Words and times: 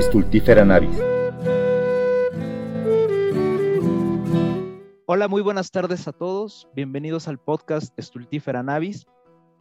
Stultifera 0.00 0.64
navis. 0.64 0.96
Hola, 5.06 5.26
muy 5.26 5.42
buenas 5.42 5.72
tardes 5.72 6.06
a 6.06 6.12
todos. 6.12 6.68
Bienvenidos 6.72 7.26
al 7.26 7.38
podcast 7.38 7.92
Stultifera 8.00 8.62
navis. 8.62 9.06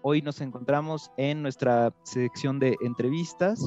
Hoy 0.03 0.21
nos 0.21 0.39
encontramos 0.41 1.11
en 1.17 1.41
nuestra 1.41 1.91
sección 2.03 2.59
de 2.59 2.77
entrevistas 2.81 3.65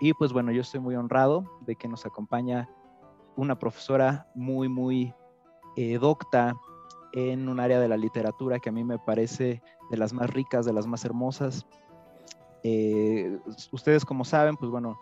y 0.00 0.14
pues 0.14 0.32
bueno, 0.32 0.50
yo 0.50 0.62
estoy 0.62 0.80
muy 0.80 0.96
honrado 0.96 1.44
de 1.66 1.76
que 1.76 1.88
nos 1.88 2.06
acompaña 2.06 2.70
una 3.36 3.58
profesora 3.58 4.26
muy, 4.34 4.70
muy 4.70 5.12
eh, 5.76 5.98
docta 5.98 6.54
en 7.12 7.50
un 7.50 7.60
área 7.60 7.78
de 7.78 7.88
la 7.88 7.98
literatura 7.98 8.60
que 8.60 8.70
a 8.70 8.72
mí 8.72 8.82
me 8.82 8.98
parece 8.98 9.62
de 9.90 9.96
las 9.98 10.14
más 10.14 10.30
ricas, 10.30 10.64
de 10.64 10.72
las 10.72 10.86
más 10.86 11.04
hermosas. 11.04 11.66
Eh, 12.62 13.38
ustedes 13.72 14.06
como 14.06 14.24
saben, 14.24 14.56
pues 14.56 14.70
bueno, 14.70 14.98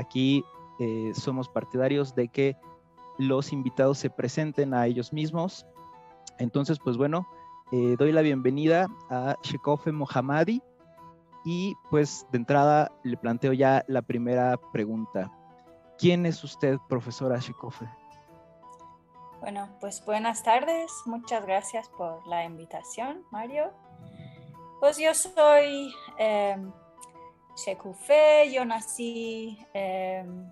aquí 0.00 0.44
eh, 0.78 1.12
somos 1.14 1.48
partidarios 1.48 2.14
de 2.14 2.28
que 2.28 2.56
los 3.18 3.52
invitados 3.52 3.98
se 3.98 4.10
presenten 4.10 4.74
a 4.74 4.86
ellos 4.86 5.12
mismos. 5.12 5.66
Entonces, 6.38 6.78
pues 6.82 6.96
bueno, 6.96 7.28
eh, 7.72 7.96
doy 7.98 8.12
la 8.12 8.22
bienvenida 8.22 8.86
a 9.10 9.36
Shekofe 9.42 9.92
Mohammadi 9.92 10.62
y 11.44 11.74
pues 11.90 12.26
de 12.32 12.38
entrada 12.38 12.90
le 13.04 13.16
planteo 13.16 13.52
ya 13.52 13.84
la 13.88 14.02
primera 14.02 14.56
pregunta. 14.72 15.30
¿Quién 15.98 16.24
es 16.26 16.42
usted, 16.42 16.78
profesora 16.88 17.38
Shekofe? 17.38 17.86
Bueno, 19.40 19.68
pues 19.80 20.04
buenas 20.04 20.42
tardes. 20.42 20.90
Muchas 21.06 21.44
gracias 21.46 21.88
por 21.90 22.26
la 22.26 22.44
invitación, 22.44 23.22
Mario. 23.30 23.70
Pues 24.80 24.98
yo 24.98 25.14
soy 25.14 25.92
eh, 26.18 26.56
yo 28.52 28.64
nací 28.64 29.58
em, 29.74 30.50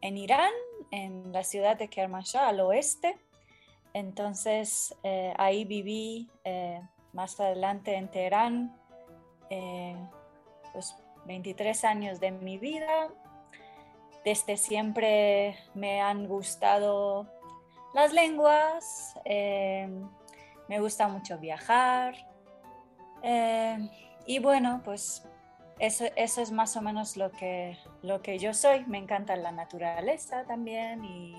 en 0.00 0.16
Irán, 0.16 0.52
en 0.90 1.32
la 1.32 1.42
ciudad 1.44 1.76
de 1.76 1.88
Kermanshah, 1.88 2.48
al 2.48 2.60
oeste. 2.60 3.18
Entonces 3.92 4.94
eh, 5.02 5.34
ahí 5.36 5.64
viví 5.64 6.30
eh, 6.44 6.80
más 7.12 7.38
adelante 7.40 7.94
en 7.94 8.08
Teherán, 8.08 8.76
eh, 9.50 9.96
pues 10.72 10.96
23 11.26 11.84
años 11.84 12.20
de 12.20 12.30
mi 12.30 12.58
vida. 12.58 13.08
Desde 14.24 14.56
siempre 14.56 15.56
me 15.74 16.00
han 16.00 16.26
gustado 16.26 17.26
las 17.94 18.12
lenguas, 18.12 19.14
em, 19.24 20.08
me 20.68 20.80
gusta 20.80 21.08
mucho 21.08 21.38
viajar. 21.38 22.14
Em, 23.22 23.88
y 24.26 24.38
bueno, 24.38 24.82
pues 24.84 25.27
eso, 25.78 26.04
es 26.16 26.52
más 26.52 26.76
o 26.76 26.82
menos 26.82 27.16
lo 27.16 27.30
que, 27.30 27.78
lo 28.02 28.22
que 28.22 28.38
yo 28.38 28.54
soy. 28.54 28.84
Me 28.86 28.98
encanta 28.98 29.36
la 29.36 29.52
naturaleza 29.52 30.44
también 30.44 31.04
y, 31.04 31.34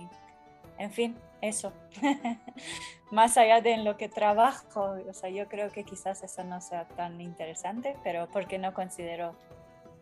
en 0.78 0.92
fin, 0.92 1.18
eso. 1.42 1.74
más 3.12 3.38
allá 3.38 3.62
de 3.62 3.74
en 3.74 3.86
lo 3.86 3.98
que 3.98 4.10
trabajo, 4.10 4.96
o 5.08 5.14
sea, 5.14 5.30
yo 5.30 5.48
creo 5.48 5.72
que 5.72 5.84
quizás 5.84 6.24
eso 6.24 6.44
no 6.44 6.62
sea 6.62 6.88
tan 6.88 7.20
interesante, 7.22 7.96
pero 8.04 8.28
porque 8.32 8.60
no 8.60 8.74
considero 8.74 9.36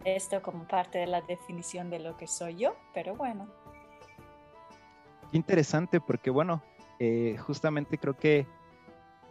esto 0.04 0.42
como 0.42 0.68
parte 0.68 1.00
de 1.00 1.08
la 1.08 1.22
definición 1.22 1.90
de 1.90 2.00
lo 2.00 2.16
que 2.18 2.28
soy 2.28 2.56
yo, 2.58 2.76
pero 2.94 3.16
bueno. 3.16 3.48
Interesante 5.32 6.00
porque, 6.00 6.30
bueno, 6.30 6.62
eh, 7.00 7.38
justamente 7.40 7.98
creo 7.98 8.18
que 8.18 8.48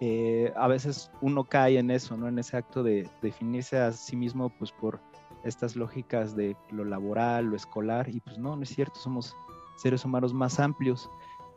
eh, 0.00 0.52
a 0.56 0.68
veces 0.68 1.10
uno 1.20 1.44
cae 1.44 1.78
en 1.78 1.90
eso, 1.90 2.16
¿no? 2.16 2.28
En 2.28 2.38
ese 2.38 2.56
acto 2.56 2.82
de 2.82 3.08
definirse 3.22 3.78
a 3.78 3.92
sí 3.92 4.16
mismo, 4.16 4.50
pues 4.50 4.72
por 4.72 5.00
estas 5.44 5.76
lógicas 5.76 6.36
de 6.36 6.56
lo 6.70 6.84
laboral, 6.84 7.46
lo 7.46 7.56
escolar, 7.56 8.08
y 8.08 8.20
pues 8.20 8.38
no, 8.38 8.56
no 8.56 8.62
es 8.62 8.70
cierto, 8.70 8.98
somos 8.98 9.34
seres 9.76 10.04
humanos 10.04 10.34
más 10.34 10.60
amplios. 10.60 11.08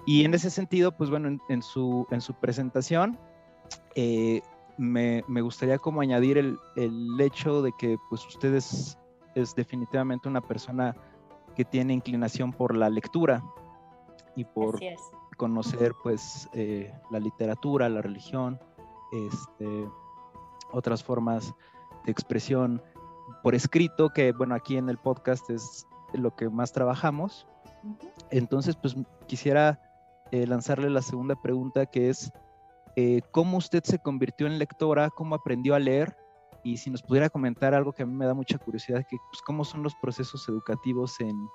Y 0.05 0.23
en 0.23 0.33
ese 0.33 0.49
sentido, 0.49 0.95
pues 0.95 1.09
bueno, 1.09 1.37
en, 1.49 1.61
su, 1.61 2.07
en 2.11 2.21
su 2.21 2.33
presentación, 2.33 3.19
eh, 3.95 4.41
me, 4.77 5.23
me, 5.27 5.41
gustaría 5.41 5.77
como 5.77 5.99
añadir 5.99 6.37
el, 6.37 6.57
el, 6.77 7.19
hecho 7.19 7.61
de 7.61 7.73
que 7.77 7.97
pues 8.09 8.25
usted 8.25 8.55
es, 8.55 8.97
es 9.35 9.53
definitivamente 9.53 10.29
una 10.29 10.41
persona 10.41 10.95
que 11.55 11.65
tiene 11.65 11.93
inclinación 11.93 12.53
por 12.53 12.75
la 12.75 12.89
lectura 12.89 13.43
y 14.35 14.45
por 14.45 14.79
conocer 15.39 15.95
pues 16.03 16.49
eh, 16.51 16.93
la 17.09 17.19
literatura, 17.19 17.87
la 17.87 18.01
religión, 18.01 18.59
este, 19.13 19.89
otras 20.73 21.01
formas 21.01 21.55
de 22.05 22.11
expresión 22.11 22.83
por 23.41 23.55
escrito, 23.55 24.09
que 24.09 24.33
bueno, 24.33 24.53
aquí 24.53 24.75
en 24.75 24.89
el 24.89 24.97
podcast 24.97 25.49
es 25.49 25.87
lo 26.13 26.35
que 26.35 26.49
más 26.49 26.73
trabajamos. 26.73 27.47
Entonces, 28.31 28.75
pues 28.75 28.97
quisiera 29.27 29.79
eh, 30.31 30.45
lanzarle 30.45 30.89
la 30.89 31.01
segunda 31.01 31.41
pregunta 31.41 31.85
que 31.85 32.09
es, 32.09 32.33
eh, 32.97 33.21
¿cómo 33.31 33.57
usted 33.57 33.83
se 33.83 33.97
convirtió 33.97 34.45
en 34.45 34.59
lectora? 34.59 35.09
¿Cómo 35.09 35.35
aprendió 35.35 35.73
a 35.73 35.79
leer? 35.79 36.17
Y 36.65 36.75
si 36.75 36.89
nos 36.89 37.01
pudiera 37.01 37.29
comentar 37.29 37.73
algo 37.73 37.93
que 37.93 38.03
a 38.03 38.05
mí 38.05 38.13
me 38.13 38.25
da 38.25 38.33
mucha 38.33 38.57
curiosidad, 38.57 39.05
que 39.09 39.15
pues, 39.31 39.41
cómo 39.45 39.63
son 39.63 39.83
los 39.83 39.95
procesos 40.01 40.49
educativos 40.49 41.17
en, 41.21 41.47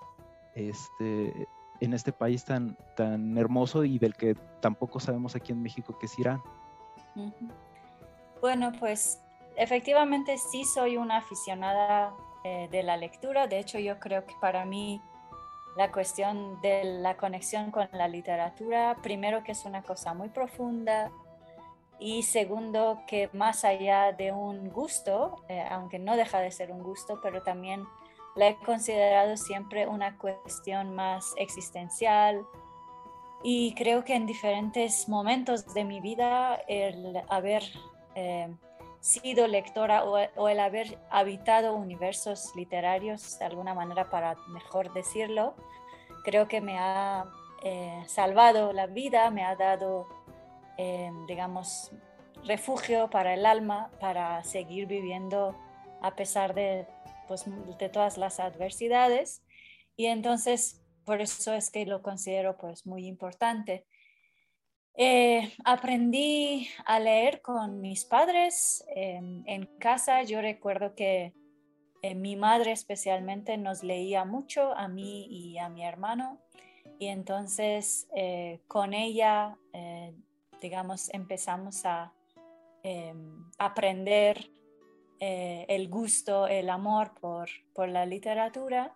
este, 0.55 1.47
en 1.81 1.93
este 1.93 2.13
país 2.13 2.45
tan, 2.45 2.77
tan 2.97 3.37
hermoso 3.37 3.85
y 3.85 3.99
del 3.99 4.15
que 4.15 4.35
tampoco 4.61 5.01
sabemos 5.01 5.35
aquí 5.37 5.53
en 5.53 5.63
México 5.63 5.99
que 5.99 6.07
es 6.07 6.19
Irán. 6.19 6.43
Bueno, 8.41 8.73
pues 8.79 9.21
efectivamente 9.57 10.37
sí 10.39 10.65
soy 10.65 10.97
una 10.97 11.19
aficionada 11.19 12.15
eh, 12.45 12.69
de 12.71 12.83
la 12.83 12.97
lectura. 12.97 13.47
De 13.47 13.59
hecho, 13.59 13.79
yo 13.79 13.99
creo 13.99 14.27
que 14.27 14.35
para 14.41 14.65
mí 14.65 15.01
la 15.77 15.91
cuestión 15.91 16.61
de 16.61 16.85
la 16.85 17.17
conexión 17.17 17.71
con 17.71 17.89
la 17.93 18.09
literatura, 18.09 18.97
primero 19.03 19.43
que 19.43 19.53
es 19.53 19.65
una 19.65 19.83
cosa 19.83 20.15
muy 20.15 20.29
profunda 20.29 21.11
y 21.99 22.23
segundo 22.23 23.03
que 23.07 23.31
más 23.33 23.65
allá 23.65 24.13
de 24.13 24.33
un 24.33 24.69
gusto, 24.71 25.45
eh, 25.49 25.65
aunque 25.71 25.99
no 25.99 26.17
deja 26.17 26.41
de 26.41 26.51
ser 26.51 26.71
un 26.71 26.83
gusto, 26.83 27.21
pero 27.23 27.43
también 27.43 27.85
la 28.35 28.49
he 28.49 28.57
considerado 28.57 29.37
siempre 29.37 29.87
una 29.87 30.19
cuestión 30.19 30.95
más 30.95 31.33
existencial 31.37 32.45
y 33.43 33.75
creo 33.75 34.05
que 34.05 34.15
en 34.15 34.27
diferentes 34.27 35.09
momentos 35.09 35.73
de 35.75 35.85
mi 35.85 36.01
vida 36.01 36.57
el 36.67 37.23
haber 37.29 37.63
eh, 38.15 38.49
sido 39.01 39.47
lectora 39.47 40.05
o, 40.05 40.49
el 40.49 40.61
haber 40.61 40.99
habitado 41.11 41.75
universos 41.75 42.53
literarios 42.57 43.39
de 43.39 43.45
alguna 43.45 43.75
manera 43.75 44.09
para 44.09 44.35
mejor 44.49 44.95
decirlo, 44.95 45.55
creo 46.25 46.49
que 46.49 46.63
me 46.63 46.79
ha 46.79 47.27
eh, 47.63 48.03
salvado 48.07 48.73
la 48.73 48.87
vida, 48.87 49.31
me 49.31 49.45
ha 49.45 49.57
dado, 49.57 50.07
eh, 50.79 51.13
digamos, 51.29 51.93
refugio 52.45 53.11
para 53.11 53.35
el 53.35 53.45
alma, 53.45 53.91
para 54.01 54.43
seguir 54.43 54.87
viviendo 54.87 55.55
a 56.01 56.17
pesar 56.17 56.55
de 56.55 56.87
pues, 57.27 57.45
de 57.79 57.89
todas 57.89 58.19
las 58.19 58.41
adversidades 58.41 59.43
y 59.97 60.07
entonces 60.07 60.85
por 61.05 61.21
eso 61.21 61.53
es 61.53 61.71
que 61.71 61.87
lo 61.87 62.03
considero 62.03 62.57
pues 62.57 62.87
muy 62.87 63.07
importante. 63.07 63.87
Eh, 64.97 65.53
aprendí 65.65 66.69
a 66.87 67.01
leer 67.01 67.43
con 67.43 67.81
mis 67.81 68.05
padres 68.05 68.85
en 68.95 69.67
casa. 69.79 70.23
Yo 70.23 70.41
recuerdo 70.41 70.95
que 70.95 71.35
eh, 72.03 72.15
mi 72.15 72.37
madre 72.37 72.73
especialmente 72.73 73.57
nos 73.57 73.83
leía 73.83 74.25
mucho 74.25 74.73
a 74.75 74.89
mí 74.89 75.27
y 75.27 75.59
a 75.59 75.69
mi 75.69 75.85
hermano 75.85 76.41
y 76.99 77.07
entonces 77.07 78.07
eh, 78.15 78.61
con 78.69 78.95
ella, 78.95 79.59
digamos, 80.61 81.13
empezamos 81.13 81.85
a 81.85 82.13
em, 82.83 83.51
aprender 83.59 84.49
eh, 85.27 85.65
el 85.71 85.89
gusto, 85.89 86.47
el 86.49 86.69
amor 86.69 87.13
por, 87.19 87.89
la 87.89 88.05
literatura. 88.05 88.93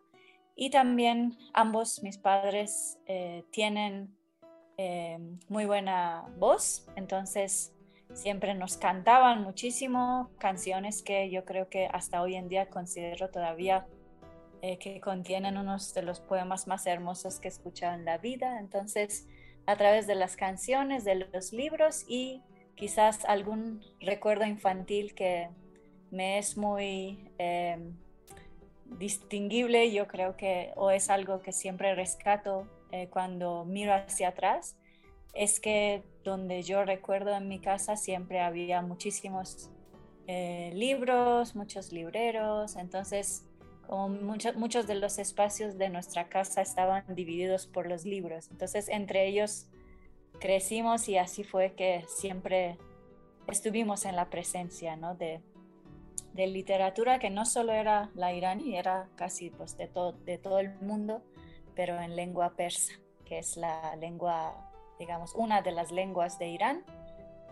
Y 0.55 0.69
también 0.69 1.39
ambos 1.55 2.03
mis 2.03 2.19
padres 2.19 2.99
eh, 3.07 3.45
tienen 3.51 4.15
eh, 4.77 5.19
muy 5.49 5.65
buena 5.65 6.27
voz, 6.39 6.87
entonces 6.97 7.73
siempre 8.13 8.53
nos 8.55 8.77
cantaban 8.77 9.43
muchísimo 9.43 10.31
canciones 10.39 11.03
que 11.03 11.31
yo 11.31 11.47
creo 11.47 11.71
que 11.71 11.87
hasta 11.87 12.21
hoy 12.21 12.35
en 12.35 12.49
día 12.49 12.69
considero 12.69 13.31
todavía 13.31 13.87
que 14.61 15.01
contienen 15.01 15.57
unos 15.57 15.95
de 15.95 16.03
los 16.03 16.21
poemas 16.21 16.67
más 16.67 16.87
hermosos 16.87 17.41
que 17.41 17.49
he 17.49 17.51
escuchado 17.51 17.95
en 17.95 18.05
la 18.05 18.19
vida. 18.19 18.59
Entonces, 18.59 19.27
a 19.67 19.77
través 19.77 20.07
de 20.07 20.15
las 20.15 20.37
canciones, 20.37 21.05
de 21.05 21.15
los 21.15 21.53
libros 21.55 22.05
y 22.07 22.43
quizás 22.75 23.25
algún 23.25 23.81
recuerdo 24.01 24.45
infantil 24.45 25.15
que, 25.15 25.49
me 26.11 26.39
es 26.39 26.57
muy 26.57 27.31
em, 27.39 27.97
distinguible, 28.85 29.93
yo 29.93 30.07
creo 30.07 30.37
que, 30.37 30.73
o 30.77 30.91
es 30.91 31.11
algo 31.11 31.43
que 31.43 31.53
siempre 31.53 31.95
rescato 31.95 32.67
eh, 32.93 33.09
cuando 33.09 33.65
miro 33.65 33.95
hacia 33.95 34.29
atrás, 34.29 34.77
es 35.35 35.61
que 35.61 36.03
donde 36.25 36.63
yo 36.63 36.85
recuerdo 36.85 37.35
en 37.35 37.49
mi 37.49 37.61
casa 37.61 37.97
siempre 37.97 38.41
había 38.41 38.83
muchísimos 38.83 39.71
eh, 40.27 40.73
libros, 40.75 41.55
muchos 41.55 41.93
libreros, 41.93 42.77
entonces 42.77 43.45
como 43.87 44.09
muchos 44.09 44.87
de 44.87 44.95
los 44.97 45.19
espacios 45.19 45.79
de 45.79 45.89
nuestra 45.89 46.29
casa 46.29 46.61
estaban 46.61 47.05
divididos 47.15 47.67
por 47.67 47.89
los 47.89 48.05
libros. 48.05 48.51
Entonces, 48.51 48.89
entre 48.91 49.27
ellos 49.27 49.67
crecimos 50.39 51.09
y 51.09 51.17
así 51.17 51.43
fue 51.43 51.73
que 51.73 52.05
siempre 52.07 52.77
estuvimos 53.49 54.05
en 54.05 54.15
la 54.15 54.29
presencia 54.29 54.97
¿no? 54.97 55.15
de, 55.15 55.41
de, 56.33 56.47
literatura 56.47 57.19
que 57.19 57.31
no 57.31 57.45
solo 57.45 57.73
era 57.73 58.11
la 58.15 58.33
iraní, 58.33 58.77
era 58.77 59.09
casi 59.17 59.51
pues, 59.51 59.77
de, 59.77 59.87
todo, 59.87 60.13
de 60.13 60.39
todo 60.39 60.59
el 60.59 60.75
mundo, 60.81 61.23
pero 61.75 62.01
en 62.01 62.17
lengua 62.17 62.55
persa, 62.57 62.93
que 63.25 63.39
es 63.39 63.57
la 63.57 63.97
lengua, 63.97 64.71
digamos, 64.99 65.35
una 65.35 65.63
de 65.63 65.73
las 65.73 65.93
lenguas 65.93 66.39
de 66.39 66.49
Irán. 66.49 66.85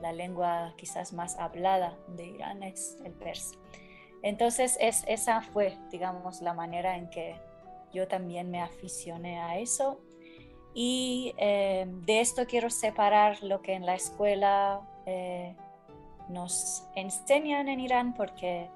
La 0.00 0.12
lengua 0.12 0.74
quizás 0.76 1.12
más 1.12 1.38
hablada 1.38 1.96
de 2.08 2.26
Irán 2.26 2.62
es 2.62 2.98
el 3.04 3.12
persa. 3.12 3.56
Entonces, 4.22 4.76
es, 4.80 5.04
esa 5.06 5.42
fue, 5.42 5.76
digamos, 5.90 6.42
la 6.42 6.52
manera 6.52 6.96
en 6.96 7.08
que 7.08 7.36
yo 7.92 8.08
también 8.08 8.50
me 8.50 8.60
aficioné 8.60 9.40
a 9.40 9.58
eso. 9.58 10.00
Y 10.74 11.34
eh, 11.38 11.86
de 11.88 12.20
esto 12.20 12.46
quiero 12.46 12.68
separar 12.68 13.42
lo 13.42 13.62
que 13.62 13.72
en 13.72 13.86
la 13.86 13.94
escuela 13.94 14.82
eh, 15.06 15.54
nos 16.28 16.86
enseñan 16.94 17.68
en 17.68 17.80
Irán, 17.80 18.14
porque 18.14 18.68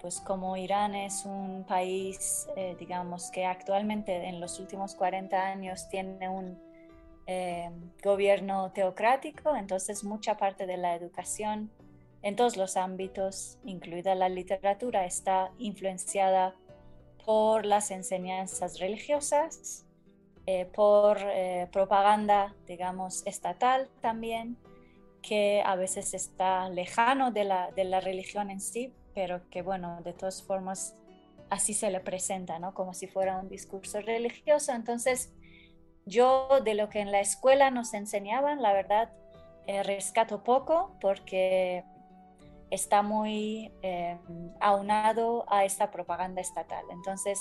pues 0.00 0.20
como 0.20 0.56
Irán 0.56 0.94
es 0.94 1.24
un 1.24 1.64
país, 1.64 2.46
eh, 2.56 2.76
digamos, 2.78 3.30
que 3.30 3.44
actualmente 3.46 4.28
en 4.28 4.40
los 4.40 4.60
últimos 4.60 4.94
40 4.94 5.36
años 5.36 5.88
tiene 5.88 6.28
un 6.28 6.64
gobierno 8.04 8.70
teocrático, 8.70 9.56
entonces 9.56 10.04
mucha 10.04 10.36
parte 10.36 10.64
de 10.64 10.76
la 10.76 10.94
educación 10.94 11.72
en 12.22 12.34
todos 12.34 12.56
los 12.56 12.76
ámbitos, 12.76 13.58
incluida 13.64 14.16
la 14.16 14.28
literatura, 14.28 15.04
está 15.04 15.52
influenciada 15.58 16.56
por 17.24 17.64
las 17.64 17.92
enseñanzas 17.92 18.80
religiosas, 18.80 19.84
eh, 20.46 20.64
por 20.64 21.18
eh, 21.20 21.68
propaganda, 21.70 22.54
digamos, 22.66 23.24
estatal 23.26 23.88
también, 24.00 24.56
que 25.26 25.62
a 25.64 25.74
veces 25.74 26.14
está 26.14 26.68
lejano 26.68 27.32
de 27.32 27.44
la, 27.44 27.70
de 27.72 27.84
la 27.84 28.00
religión 28.00 28.50
en 28.50 28.60
sí, 28.60 28.94
pero 29.14 29.48
que, 29.50 29.62
bueno, 29.62 30.00
de 30.02 30.12
todas 30.12 30.42
formas, 30.42 30.96
así 31.50 31.74
se 31.74 31.90
le 31.90 32.00
presenta, 32.00 32.58
¿no? 32.58 32.74
Como 32.74 32.94
si 32.94 33.06
fuera 33.06 33.38
un 33.38 33.48
discurso 33.48 34.00
religioso. 34.00 34.72
Entonces, 34.72 35.32
yo 36.04 36.48
de 36.64 36.74
lo 36.74 36.88
que 36.88 37.00
en 37.00 37.10
la 37.10 37.20
escuela 37.20 37.70
nos 37.70 37.92
enseñaban, 37.94 38.62
la 38.62 38.72
verdad, 38.72 39.10
eh, 39.66 39.82
rescato 39.82 40.44
poco 40.44 40.96
porque 41.00 41.82
está 42.70 43.02
muy 43.02 43.72
eh, 43.82 44.18
aunado 44.60 45.44
a 45.48 45.64
esta 45.64 45.90
propaganda 45.90 46.40
estatal. 46.40 46.84
Entonces, 46.90 47.40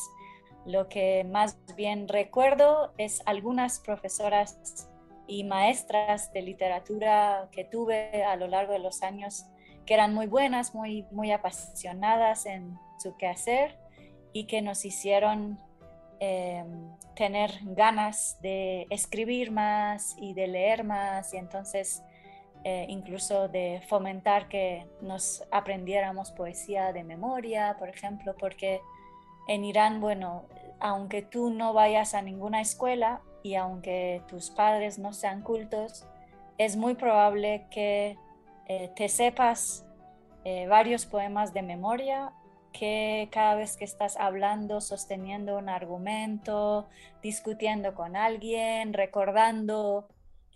lo 0.66 0.90
que 0.90 1.24
más 1.24 1.58
bien 1.76 2.08
recuerdo 2.08 2.94
es 2.98 3.22
algunas 3.26 3.80
profesoras 3.80 4.90
y 5.28 5.44
maestras 5.44 6.32
de 6.34 6.42
literatura 6.42 7.50
que 7.52 7.66
tuve 7.66 8.24
a 8.24 8.36
lo 8.36 8.48
largo 8.48 8.74
de 8.74 8.80
los 8.80 9.02
años 9.04 9.46
que 9.86 9.94
eran 9.94 10.14
muy 10.14 10.28
buenas, 10.28 10.74
muy, 10.74 11.06
muy 11.12 11.32
apasionadas 11.32 12.46
en 12.46 12.78
su 13.00 13.16
quehacer 13.18 13.78
y 14.34 14.46
que 14.46 14.62
nos 14.62 14.84
hicieron 14.84 15.60
eh, 16.20 16.64
tener 17.16 17.52
ganas 17.64 18.40
de 18.42 18.88
escribir 18.90 19.52
más 19.52 20.16
y 20.18 20.34
de 20.34 20.48
leer 20.48 20.84
más 20.84 21.34
y 21.34 21.38
entonces 21.38 22.04
eh, 22.64 22.88
incluso 22.90 23.48
de 23.48 23.82
fomentar 23.88 24.48
que 24.48 24.88
nos 25.02 25.44
aprendiéramos 25.52 26.32
poesía 26.32 26.92
de 26.94 27.04
memoria, 27.04 27.76
por 27.78 27.90
ejemplo, 27.90 28.36
porque 28.40 28.82
en 29.48 29.64
Irán, 29.64 30.02
bueno, 30.02 30.46
aunque 30.80 31.22
tú 31.22 31.52
no 31.52 31.74
vayas 31.74 32.16
a 32.16 32.24
ninguna 32.24 32.62
escuela 32.62 33.22
y 33.46 33.56
aunque 33.56 34.22
tus 34.28 34.50
padres 34.50 34.98
no 34.98 35.14
sean 35.14 35.42
cultos, 35.42 36.06
es 36.58 36.76
muy 36.76 36.96
probable 36.96 37.68
que 37.70 38.18
eh, 38.68 38.92
te 38.96 39.10
sepas 39.10 39.86
eh, 40.44 40.68
varios 40.68 41.06
poemas 41.06 41.54
de 41.54 41.62
memoria 41.62 42.34
que 42.72 43.30
cada 43.32 43.56
vez 43.56 43.78
que 43.78 43.86
estás 43.86 44.18
hablando, 44.18 44.82
sosteniendo 44.82 45.58
un 45.58 45.70
argumento, 45.70 46.88
discutiendo 47.22 47.94
con 47.94 48.16
alguien, 48.16 48.94
recordando 48.94 50.08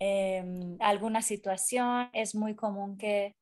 Em, 0.02 0.78
alguna 0.80 1.20
situación, 1.20 2.08
es 2.14 2.34
muy 2.34 2.54
común 2.54 2.96
que 2.96 3.36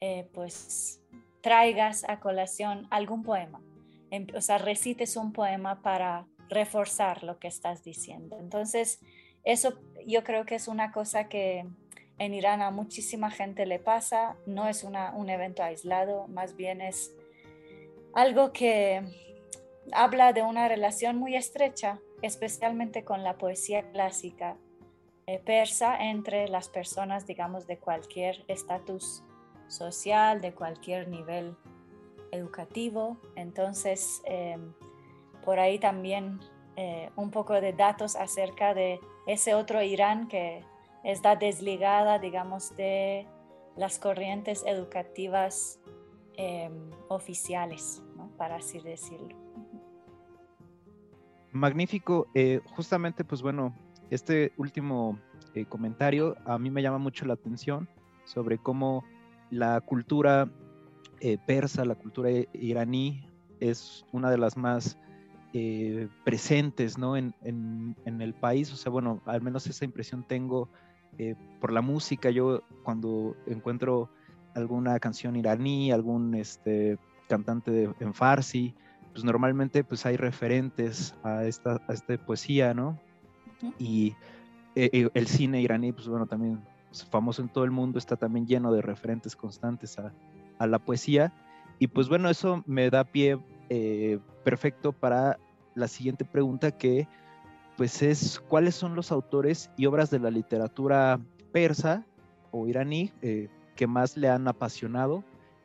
eh, 0.00 0.28
pues 0.34 1.00
traigas 1.40 2.04
a 2.08 2.18
colación 2.18 2.88
algún 2.90 3.22
poema, 3.22 3.62
em, 4.10 4.26
o 4.34 4.40
sea, 4.40 4.58
recites 4.58 5.16
un 5.16 5.32
poema 5.32 5.82
para 5.82 6.26
reforzar 6.50 7.22
lo 7.22 7.38
que 7.38 7.48
estás 7.48 7.82
diciendo. 7.82 8.38
Entonces, 8.38 9.00
eso 9.44 9.78
yo 10.06 10.22
creo 10.24 10.44
que 10.44 10.56
es 10.56 10.68
una 10.68 10.92
cosa 10.92 11.28
que 11.28 11.64
en 12.18 12.34
Irán 12.34 12.60
a 12.60 12.70
muchísima 12.70 13.30
gente 13.30 13.64
le 13.64 13.78
pasa, 13.78 14.36
no 14.44 14.68
es 14.68 14.84
un 14.84 15.30
evento 15.30 15.62
aislado, 15.62 16.28
más 16.28 16.54
bien 16.54 16.82
es 16.82 17.14
algo 18.12 18.52
que 18.52 19.02
habla 19.92 20.34
de 20.34 20.42
una 20.42 20.68
relación 20.68 21.16
muy 21.16 21.34
estrecha, 21.34 21.98
especialmente 22.20 23.04
con 23.04 23.22
la 23.24 23.38
poesía 23.38 23.90
clásica 23.90 24.58
eh, 25.26 25.38
persa 25.38 25.96
entre 25.96 26.48
las 26.48 26.68
personas, 26.68 27.26
digamos, 27.26 27.66
de 27.66 27.78
cualquier 27.78 28.44
estatus 28.48 29.22
social, 29.68 30.40
de 30.40 30.52
cualquier 30.52 31.08
nivel 31.08 31.56
educativo. 32.32 33.18
Entonces, 33.36 34.20
em, 34.24 34.74
por 35.44 35.58
ahí 35.58 35.78
también 35.78 36.40
eh, 36.76 37.10
un 37.16 37.30
poco 37.30 37.60
de 37.60 37.72
datos 37.72 38.16
acerca 38.16 38.74
de 38.74 39.00
ese 39.26 39.54
otro 39.54 39.82
Irán 39.82 40.28
que 40.28 40.64
está 41.04 41.36
desligada, 41.36 42.18
digamos, 42.18 42.74
de 42.76 43.26
las 43.76 43.98
corrientes 43.98 44.64
educativas 44.66 45.80
em, 46.36 46.90
oficiales, 47.08 48.02
para 48.36 48.56
así 48.56 48.80
decirlo. 48.80 49.36
Magnífico. 51.52 52.28
Eh, 52.34 52.60
justamente, 52.76 53.24
pues 53.24 53.42
bueno, 53.42 53.74
este 54.10 54.52
último 54.56 55.18
eh, 55.54 55.64
comentario 55.66 56.36
a 56.46 56.58
mí 56.58 56.70
me 56.70 56.82
llama 56.82 56.98
mucho 56.98 57.26
la 57.26 57.34
atención 57.34 57.88
sobre 58.24 58.58
cómo 58.58 59.04
la 59.50 59.80
cultura 59.80 60.48
persa, 61.46 61.84
la 61.84 61.96
cultura 61.96 62.30
iraní 62.54 63.22
es 63.60 64.06
una 64.10 64.30
de 64.30 64.38
las 64.38 64.56
más 64.56 64.96
eh, 65.52 66.08
presentes 66.24 66.98
¿no? 66.98 67.16
en, 67.16 67.34
el 68.04 68.34
país. 68.34 68.72
O 68.72 68.76
sea, 68.76 68.90
bueno, 68.90 69.20
al 69.26 69.42
menos 69.42 69.66
esa 69.66 69.84
impresión 69.84 70.24
tengo 70.26 70.68
por 71.60 71.72
la 71.72 71.82
música. 71.82 72.30
Yo 72.30 72.62
cuando 72.82 73.36
encuentro 73.46 74.08
alguna 74.54 74.98
canción 74.98 75.36
iraní, 75.36 75.92
algún 75.92 76.34
este, 76.34 76.98
cantante 77.28 77.70
de, 77.70 77.94
en 78.00 78.14
farsi, 78.14 78.74
pues 79.12 79.24
normalmente 79.24 79.84
pues 79.84 80.06
hay 80.06 80.16
referentes 80.16 81.14
a 81.22 81.44
esta, 81.44 81.80
a 81.88 81.92
esta 81.92 82.16
poesía, 82.18 82.74
¿no? 82.74 82.98
Y 83.78 84.14
eh, 84.74 84.90
eh, 84.92 85.08
el 85.14 85.26
cine 85.26 85.60
iraní, 85.60 85.92
pues 85.92 86.08
bueno, 86.08 86.26
también 86.26 86.60
es 86.90 87.04
famoso 87.04 87.42
en 87.42 87.48
todo 87.48 87.64
el 87.64 87.70
mundo, 87.70 87.98
está 87.98 88.16
también 88.16 88.46
lleno 88.46 88.72
de 88.72 88.82
referentes 88.82 89.36
constantes 89.36 89.98
a, 89.98 90.12
la 90.66 90.78
poesía. 90.78 91.32
Y 91.78 91.86
pues 91.86 92.08
bueno, 92.08 92.28
eso 92.28 92.62
me 92.66 92.90
da 92.90 93.04
pie 93.04 93.38
eh, 93.70 94.18
perfecto 94.44 94.92
para 94.92 95.38
la 95.74 95.88
siguiente 95.88 96.26
pregunta 96.26 96.76
que 96.76 97.08
pues 97.78 98.02
es 98.02 98.38
cuáles 98.38 98.74
son 98.74 98.94
los 98.94 99.10
autores 99.10 99.70
y 99.78 99.86
obras 99.86 100.10
de 100.10 100.18
la 100.18 100.30
literatura 100.30 101.18
persa 101.50 102.04
o 102.50 102.66
iraní 102.66 103.10
que 103.74 103.86
más 103.86 104.18
le 104.18 104.28
han 104.28 104.46
apasionado 104.48 105.24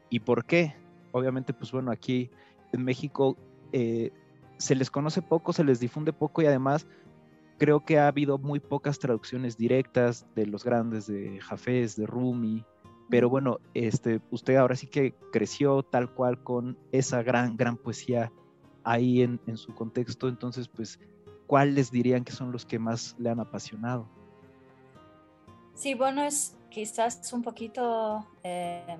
y 0.10 0.22
por 0.22 0.46
qué. 0.46 0.76
Obviamente, 1.12 1.52
pues 1.52 1.74
bueno, 1.74 1.92
aquí 1.92 2.30
en 2.72 2.86
México 2.86 3.36
se 3.74 4.76
les 4.76 4.90
conoce 4.90 5.22
poco, 5.22 5.52
se 5.52 5.66
les 5.66 5.82
difunde 5.82 6.14
poco 6.14 6.42
y 6.42 6.46
además 6.46 6.88
creo 7.58 7.86
que 7.86 8.00
ha 8.00 8.08
habido 8.08 8.38
muy 8.38 8.60
pocas 8.60 9.00
traducciones 9.00 9.58
directas 9.58 10.26
de 10.36 10.46
los 10.46 10.64
grandes 10.64 11.08
de 11.08 11.40
Jafés, 11.42 11.96
de 11.96 12.06
Rumi, 12.06 12.66
pero 13.10 13.30
bueno, 13.30 13.60
este, 13.74 14.22
usted 14.32 14.56
ahora 14.56 14.76
sí 14.76 14.88
que 14.88 15.14
creció 15.32 15.84
tal 15.84 16.12
cual 16.14 16.44
con 16.44 16.78
esa 16.92 17.22
gran, 17.24 17.56
gran 17.56 17.78
poesía 17.78 18.32
ahí 18.84 19.22
en, 19.22 19.40
su 19.58 19.74
contexto, 19.74 20.28
entonces 20.28 20.68
pues, 20.68 21.00
¿cuáles 21.48 21.92
dirían 21.92 22.24
que 22.24 22.32
son 22.32 22.52
los 22.52 22.66
que 22.66 22.80
más 22.80 23.16
le 23.18 23.30
han 23.30 23.40
apasionado? 23.40 24.08
Sí, 25.74 25.94
bueno, 25.94 26.24
es 26.24 26.56
quizás 26.70 27.32
un 27.34 27.42
poquito 27.42 28.26
eh, 28.44 28.98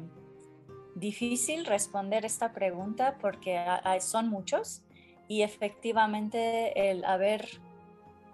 difícil 0.96 1.66
responder 1.66 2.26
esta 2.26 2.54
pregunta 2.54 3.18
porque 3.20 3.64
son 4.00 4.30
muchos 4.30 4.82
y 5.28 5.42
efectivamente 5.42 6.90
el 6.90 7.04
haber 7.06 7.48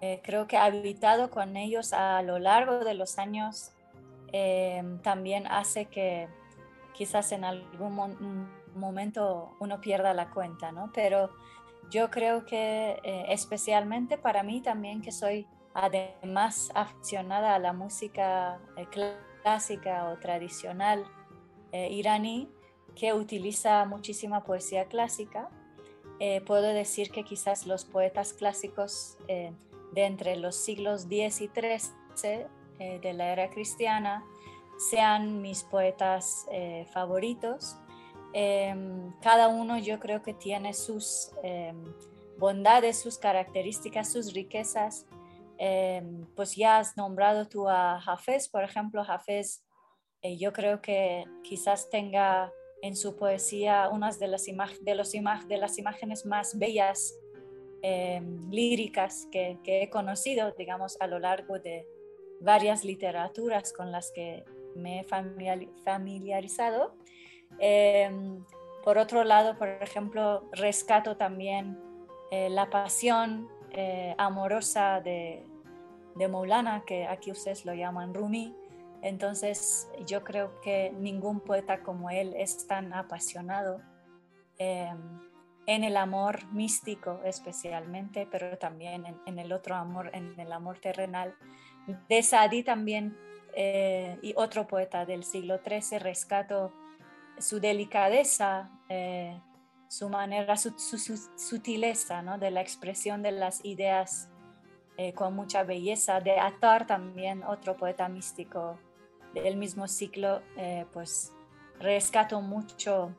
eh, 0.00 0.20
creo 0.24 0.46
que 0.46 0.56
habitado 0.56 1.30
con 1.30 1.56
ellos 1.56 1.92
a 1.92 2.22
lo 2.22 2.38
largo 2.38 2.84
de 2.84 2.94
los 2.94 3.18
años 3.18 3.71
eh, 4.32 4.82
también 5.02 5.46
hace 5.46 5.86
que 5.86 6.28
quizás 6.92 7.32
en 7.32 7.44
algún 7.44 8.48
momento 8.74 9.54
uno 9.60 9.80
pierda 9.80 10.14
la 10.14 10.30
cuenta, 10.30 10.72
¿no? 10.72 10.90
Pero 10.92 11.30
yo 11.90 12.10
creo 12.10 12.44
que 12.46 13.00
eh, 13.02 13.24
especialmente 13.28 14.18
para 14.18 14.42
mí 14.42 14.60
también 14.60 15.02
que 15.02 15.12
soy 15.12 15.46
además 15.74 16.70
aficionada 16.74 17.54
a 17.54 17.58
la 17.58 17.72
música 17.72 18.60
eh, 18.76 18.86
clásica 19.42 20.08
o 20.08 20.18
tradicional 20.18 21.04
eh, 21.72 21.90
iraní, 21.90 22.50
que 22.94 23.14
utiliza 23.14 23.84
muchísima 23.86 24.44
poesía 24.44 24.84
clásica, 24.86 25.48
puedo 26.46 26.68
decir 26.68 27.10
que 27.10 27.24
quizás 27.24 27.66
los 27.66 27.84
poetas 27.84 28.32
clásicos 28.32 29.16
de 29.26 30.04
entre 30.04 30.36
los 30.36 30.54
siglos 30.54 31.06
X 31.10 31.40
y 31.40 31.48
XIII 31.48 32.46
de 32.78 33.12
la 33.12 33.32
era 33.32 33.50
cristiana 33.50 34.24
sean 34.76 35.40
mis 35.40 35.62
poetas 35.62 36.46
favoritos 36.92 37.76
Em, 38.32 39.12
cada 39.20 39.48
uno 39.48 39.78
yo 39.78 40.00
creo 40.00 40.22
que 40.22 40.32
tiene 40.32 40.72
sus 40.72 41.32
em, 41.42 41.76
bondades, 42.38 42.98
sus 43.00 43.18
características, 43.18 44.10
sus 44.10 44.32
riquezas. 44.32 45.06
Em, 45.58 46.26
pues 46.34 46.56
ya 46.56 46.78
has 46.78 46.96
nombrado 46.96 47.46
tú 47.46 47.68
a 47.68 47.96
Hafez, 47.96 48.48
por 48.48 48.64
ejemplo, 48.64 49.02
Hafez 49.02 49.62
eh, 50.22 50.36
yo 50.38 50.52
creo 50.52 50.80
que 50.80 51.24
quizás 51.42 51.90
tenga 51.90 52.52
en 52.80 52.96
su 52.96 53.16
poesía 53.16 53.88
unas 53.92 54.18
de 54.18 54.28
las, 54.28 54.44
de 54.44 54.94
los 54.94 55.12
de 55.12 55.56
las 55.58 55.78
imágenes 55.78 56.26
más 56.26 56.58
bellas 56.58 57.14
líricas 58.48 59.26
que, 59.32 59.58
he 59.64 59.90
conocido, 59.90 60.52
digamos, 60.56 60.96
a 61.00 61.08
lo 61.08 61.18
largo 61.18 61.58
de 61.58 61.84
varias 62.42 62.84
literaturas 62.84 63.72
con 63.72 63.90
las 63.92 64.12
que 64.12 64.44
me 64.74 65.00
he 65.00 65.04
familiarizado. 65.04 66.94
Em, 67.58 68.44
por 68.84 68.98
otro 68.98 69.24
lado, 69.24 69.56
por 69.58 69.68
ejemplo, 69.68 70.48
rescato 70.52 71.16
también 71.16 71.78
eh, 72.30 72.48
la 72.50 72.70
pasión 72.70 73.48
eh, 73.70 74.14
amorosa 74.18 75.00
de, 75.00 75.44
de 76.14 76.28
Maulana, 76.28 76.84
que 76.86 77.06
aquí 77.06 77.30
ustedes 77.30 77.64
lo 77.64 77.74
llaman 77.74 78.14
Rumi. 78.14 78.54
Entonces, 79.02 79.88
yo 80.06 80.22
creo 80.22 80.60
que 80.60 80.92
ningún 80.92 81.40
poeta 81.40 81.82
como 81.82 82.10
él 82.10 82.34
es 82.36 82.66
tan 82.66 82.92
apasionado 82.92 83.80
em, 84.58 85.20
en 85.66 85.84
el 85.84 85.96
amor 85.96 86.46
místico 86.52 87.20
especialmente, 87.24 88.28
pero 88.30 88.56
también 88.58 89.04
en, 89.26 89.38
el 89.38 89.52
otro 89.52 89.74
amor, 89.74 90.10
en 90.12 90.38
el 90.38 90.52
amor 90.52 90.78
terrenal. 90.78 91.34
De 92.08 92.22
Sadi 92.22 92.62
también, 92.62 93.16
eh, 93.54 94.18
y 94.22 94.32
otro 94.36 94.66
poeta 94.66 95.04
del 95.04 95.24
siglo 95.24 95.60
XIII, 95.62 95.98
rescato 95.98 96.72
su 97.38 97.60
delicadeza, 97.60 98.70
eh, 98.88 99.38
su 99.88 100.08
manera, 100.08 100.56
su, 100.56 100.72
sutileza 101.36 102.22
¿no? 102.22 102.38
de 102.38 102.50
la 102.50 102.62
expresión 102.62 103.22
de 103.22 103.32
las 103.32 103.64
ideas 103.64 104.30
eh, 104.96 105.12
con 105.12 105.34
mucha 105.34 105.64
belleza. 105.64 106.20
De 106.20 106.38
Atar 106.38 106.86
también, 106.86 107.42
otro 107.42 107.76
poeta 107.76 108.08
místico 108.08 108.78
del 109.34 109.56
mismo 109.56 109.88
ciclo, 109.88 110.42
pues 110.92 111.32
rescato 111.80 112.40
mucho. 112.42 113.14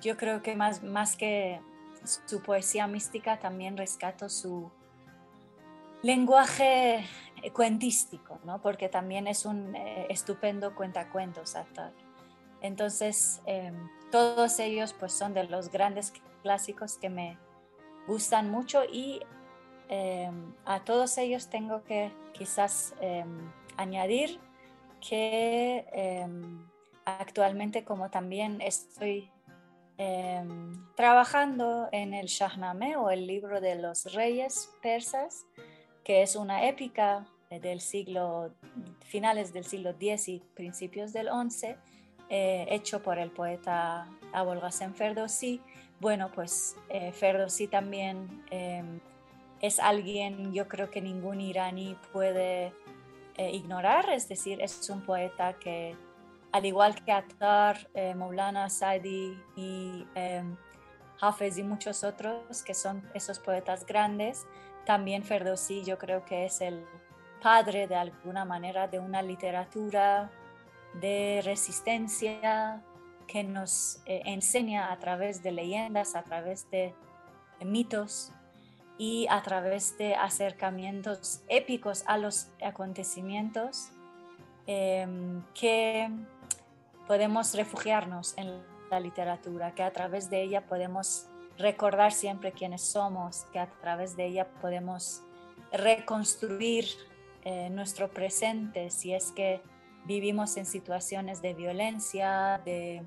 yo 0.00 0.16
creo 0.16 0.42
que 0.42 0.56
más, 0.56 0.82
más 0.82 1.16
que 1.16 1.60
su 2.02 2.42
poesía 2.42 2.86
mística, 2.86 3.38
también 3.38 3.76
rescato 3.76 4.30
su 4.30 4.70
lenguaje 6.02 7.04
eh, 7.42 7.50
cuentístico, 7.52 8.38
¿no? 8.44 8.60
porque 8.60 8.88
también 8.88 9.26
es 9.26 9.44
un 9.44 9.74
eh, 9.76 10.06
estupendo 10.08 10.74
cuentacuentos 10.74 11.56
actor. 11.56 11.92
Entonces, 12.62 13.40
em, 13.46 13.74
todos 14.10 14.58
ellos 14.58 14.94
pues 14.98 15.12
son 15.12 15.34
de 15.34 15.44
los 15.44 15.70
grandes 15.70 16.12
clásicos 16.42 16.98
que 16.98 17.08
me 17.08 17.38
gustan 18.06 18.50
mucho 18.50 18.82
y 18.84 19.20
em, 19.88 20.54
a 20.64 20.80
todos 20.84 21.16
ellos 21.18 21.48
tengo 21.48 21.82
que 21.84 22.12
quizás 22.32 22.94
em, 23.00 23.50
añadir 23.76 24.40
que 25.00 26.26
actualmente 27.06 27.84
como 27.84 28.10
también 28.10 28.60
estoy 28.60 29.30
trabajando 30.94 31.88
en 31.92 32.12
el 32.12 32.26
Shahnameh 32.26 32.96
o 32.96 33.10
el 33.10 33.26
libro 33.26 33.62
de 33.62 33.76
los 33.76 34.12
reyes 34.12 34.70
persas, 34.82 35.46
que 36.04 36.22
es 36.22 36.36
una 36.36 36.66
épica 36.66 37.26
del 37.50 37.80
siglo, 37.80 38.52
finales 39.04 39.52
del 39.52 39.64
siglo 39.64 39.90
X 39.90 40.28
y 40.28 40.42
principios 40.54 41.12
del 41.12 41.28
XI, 41.28 41.74
eh, 42.28 42.66
hecho 42.70 43.02
por 43.02 43.18
el 43.18 43.30
poeta 43.30 44.08
Abul 44.32 44.60
Ghasem 44.60 44.94
Ferdowsi. 44.94 45.60
Bueno, 45.98 46.30
pues 46.32 46.76
eh, 46.88 47.12
Ferdowsi 47.12 47.66
también 47.66 48.44
em, 48.50 49.00
es 49.60 49.78
alguien, 49.78 50.52
yo 50.54 50.68
creo 50.68 50.90
que 50.90 51.00
ningún 51.00 51.40
iraní 51.40 51.96
puede 52.12 52.72
eh, 53.36 53.50
ignorar, 53.52 54.10
es 54.10 54.28
decir, 54.28 54.60
es 54.60 54.88
un 54.90 55.02
poeta 55.02 55.54
que, 55.54 55.96
al 56.52 56.64
igual 56.64 56.94
que 56.94 57.12
Attar, 57.12 57.88
eh, 57.94 58.14
Maulana, 58.14 58.70
Sadi 58.70 59.38
y 59.56 60.06
em, 60.14 60.56
Hafez 61.20 61.58
y 61.58 61.62
muchos 61.62 62.02
otros, 62.04 62.62
que 62.62 62.74
son 62.74 63.02
esos 63.12 63.38
poetas 63.38 63.84
grandes, 63.84 64.46
también 64.90 65.22
Ferdowsi 65.22 65.84
yo 65.84 65.98
creo 65.98 66.24
que 66.24 66.46
es 66.46 66.60
el 66.60 66.84
padre 67.40 67.86
de 67.86 67.94
alguna 67.94 68.44
manera 68.44 68.88
de 68.88 68.98
una 68.98 69.22
literatura 69.22 70.32
de 70.94 71.42
resistencia 71.44 72.82
que 73.28 73.44
nos 73.44 74.02
eh, 74.04 74.22
enseña 74.24 74.90
a 74.90 74.98
través 74.98 75.44
de 75.44 75.52
leyendas, 75.52 76.16
a 76.16 76.24
través 76.24 76.68
de 76.72 76.92
mitos 77.64 78.32
y 78.98 79.28
a 79.30 79.40
través 79.42 79.96
de 79.96 80.16
acercamientos 80.16 81.40
épicos 81.46 82.02
a 82.08 82.18
los 82.18 82.48
acontecimientos 82.60 83.92
em, 84.66 85.44
que 85.54 86.10
podemos 87.06 87.54
refugiarnos 87.54 88.36
en 88.36 88.60
la 88.90 88.98
literatura, 88.98 89.72
que 89.72 89.84
a 89.84 89.92
través 89.92 90.30
de 90.30 90.42
ella 90.42 90.66
podemos 90.66 91.28
recordar 91.60 92.12
siempre 92.12 92.52
quiénes 92.52 92.82
somos, 92.82 93.44
que 93.52 93.58
a 93.58 93.70
través 93.80 94.16
de 94.16 94.26
ella 94.26 94.48
podemos 94.60 95.22
reconstruir 95.72 96.86
eh, 97.44 97.70
nuestro 97.70 98.08
presente 98.08 98.90
si 98.90 99.14
es 99.14 99.30
que 99.32 99.60
vivimos 100.04 100.56
en 100.56 100.66
situaciones 100.66 101.42
de 101.42 101.54
violencia, 101.54 102.60
de, 102.64 103.02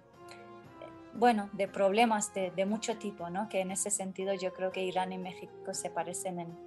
bueno, 1.13 1.49
de 1.53 1.67
problemas 1.67 2.33
de, 2.33 2.65
mucho 2.65 2.97
tipo, 2.97 3.29
¿no? 3.29 3.49
Que 3.49 3.61
en 3.61 3.71
ese 3.71 3.89
sentido 3.89 4.33
yo 4.33 4.53
creo 4.53 4.71
que 4.71 4.83
Irán 4.83 5.11
y 5.11 5.17
México 5.17 5.73
se 5.73 5.89
parecen 5.89 6.39
en, 6.39 6.57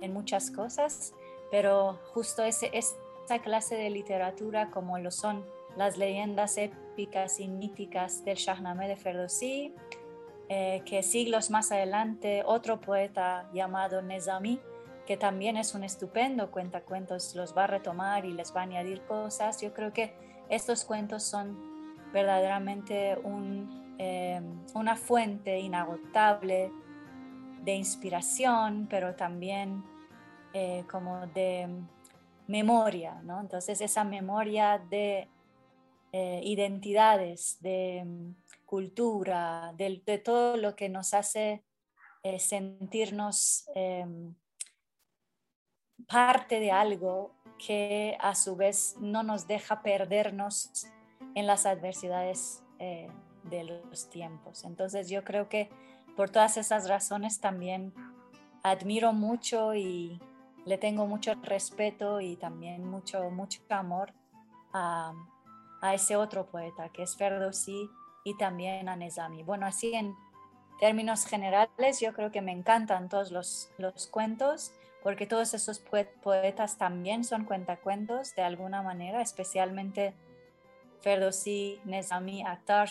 en 0.00 0.12
muchas 0.12 0.50
cosas, 0.50 1.14
pero 1.50 1.98
justo 2.12 2.42
ese, 2.42 2.70
esa 2.72 3.38
clase 3.42 3.76
de 3.76 3.90
literatura 3.90 4.70
como 4.70 4.98
lo 4.98 5.10
son 5.10 5.44
las 5.76 5.96
leyendas 5.96 6.58
épicas 6.58 7.38
y 7.38 7.48
míticas 7.48 8.24
del 8.24 8.36
Shahnameh 8.36 8.88
de 8.88 8.96
Ferdowsi, 8.96 9.74
eh, 10.50 10.82
que 10.86 11.02
siglos 11.02 11.50
más 11.50 11.72
adelante 11.72 12.42
otro 12.46 12.80
poeta 12.80 13.50
llamado 13.52 14.00
Nezami 14.00 14.60
que 15.06 15.16
también 15.16 15.56
es 15.56 15.74
un 15.74 15.84
estupendo 15.84 16.50
cuentacuentos, 16.50 17.34
los 17.34 17.56
va 17.56 17.64
a 17.64 17.66
retomar 17.66 18.26
y 18.26 18.32
les 18.34 18.54
va 18.54 18.60
a 18.60 18.64
añadir 18.64 19.00
cosas. 19.06 19.58
Yo 19.58 19.72
creo 19.72 19.90
que 19.90 20.12
estos 20.50 20.84
cuentos 20.84 21.22
son 21.22 21.56
verdaderamente 22.12 23.16
eh, 23.98 24.42
una 24.74 24.96
fuente 24.96 25.60
inagotable 25.60 26.70
de 27.62 27.74
inspiración, 27.74 28.86
pero 28.90 29.14
también 29.14 29.82
eh, 30.52 30.84
como 30.90 31.26
de 31.28 31.68
memoria, 32.46 33.18
¿no? 33.22 33.40
Entonces 33.40 33.80
esa 33.80 34.04
memoria 34.04 34.78
de 34.90 35.26
identidades, 36.12 37.56
de 37.60 38.04
cultura, 38.68 39.72
de, 39.76 40.02
de, 40.04 40.18
todo 40.18 40.58
lo 40.58 40.76
que 40.76 40.90
nos 40.90 41.14
hace 41.14 41.64
sentirnos 42.38 43.64
parte 46.06 46.60
de 46.60 46.70
algo 46.70 47.34
que 47.58 48.16
a 48.20 48.34
su 48.34 48.56
vez 48.56 48.96
no 49.00 49.22
nos 49.22 49.46
deja 49.46 49.82
perdernos 49.82 50.86
en 51.34 51.46
las 51.46 51.66
adversidades 51.66 52.62
eh, 52.78 53.10
de 53.44 53.64
los 53.64 54.08
tiempos. 54.08 54.64
Entonces 54.64 55.08
yo 55.08 55.24
creo 55.24 55.48
que 55.48 55.68
por 56.16 56.30
todas 56.30 56.56
esas 56.56 56.88
razones 56.88 57.40
también 57.40 57.92
admiro 58.62 59.12
mucho 59.12 59.74
y 59.74 60.20
le 60.64 60.78
tengo 60.78 61.06
mucho 61.06 61.34
respeto 61.42 62.20
y 62.20 62.36
también 62.36 62.88
mucho, 62.88 63.30
mucho 63.30 63.60
amor 63.68 64.12
a, 64.72 65.12
ese 65.94 66.16
otro 66.16 66.46
poeta 66.46 66.88
que 66.88 67.04
es 67.04 67.16
Ferdowsi 67.16 67.88
y 68.28 68.36
también 68.36 68.88
a 68.88 68.96
Nezami. 68.96 69.42
Bueno, 69.42 69.66
así 69.66 69.94
en 69.94 70.14
términos 70.78 71.24
generales 71.24 72.00
yo 72.00 72.12
creo 72.12 72.30
que 72.30 72.42
me 72.42 72.52
encantan 72.52 73.08
todos 73.08 73.30
los, 73.30 73.70
los 73.78 74.06
cuentos 74.06 74.72
porque 75.02 75.26
todos 75.26 75.54
esos 75.54 75.78
poetas 75.78 76.76
también 76.76 77.24
son 77.24 77.44
cuentacuentos 77.44 78.34
de 78.34 78.42
alguna 78.42 78.82
manera, 78.82 79.22
especialmente 79.22 80.14
Ferdowsi, 81.00 81.80
Nezami, 81.84 82.42
Akhtar, 82.44 82.90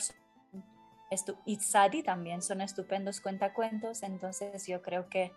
Itzadi 1.45 2.03
también 2.03 2.41
son 2.41 2.61
estupendos 2.61 3.21
cuentacuentos, 3.21 4.03
entonces 4.03 4.65
yo 4.67 4.81
creo 4.81 5.09
que 5.09 5.31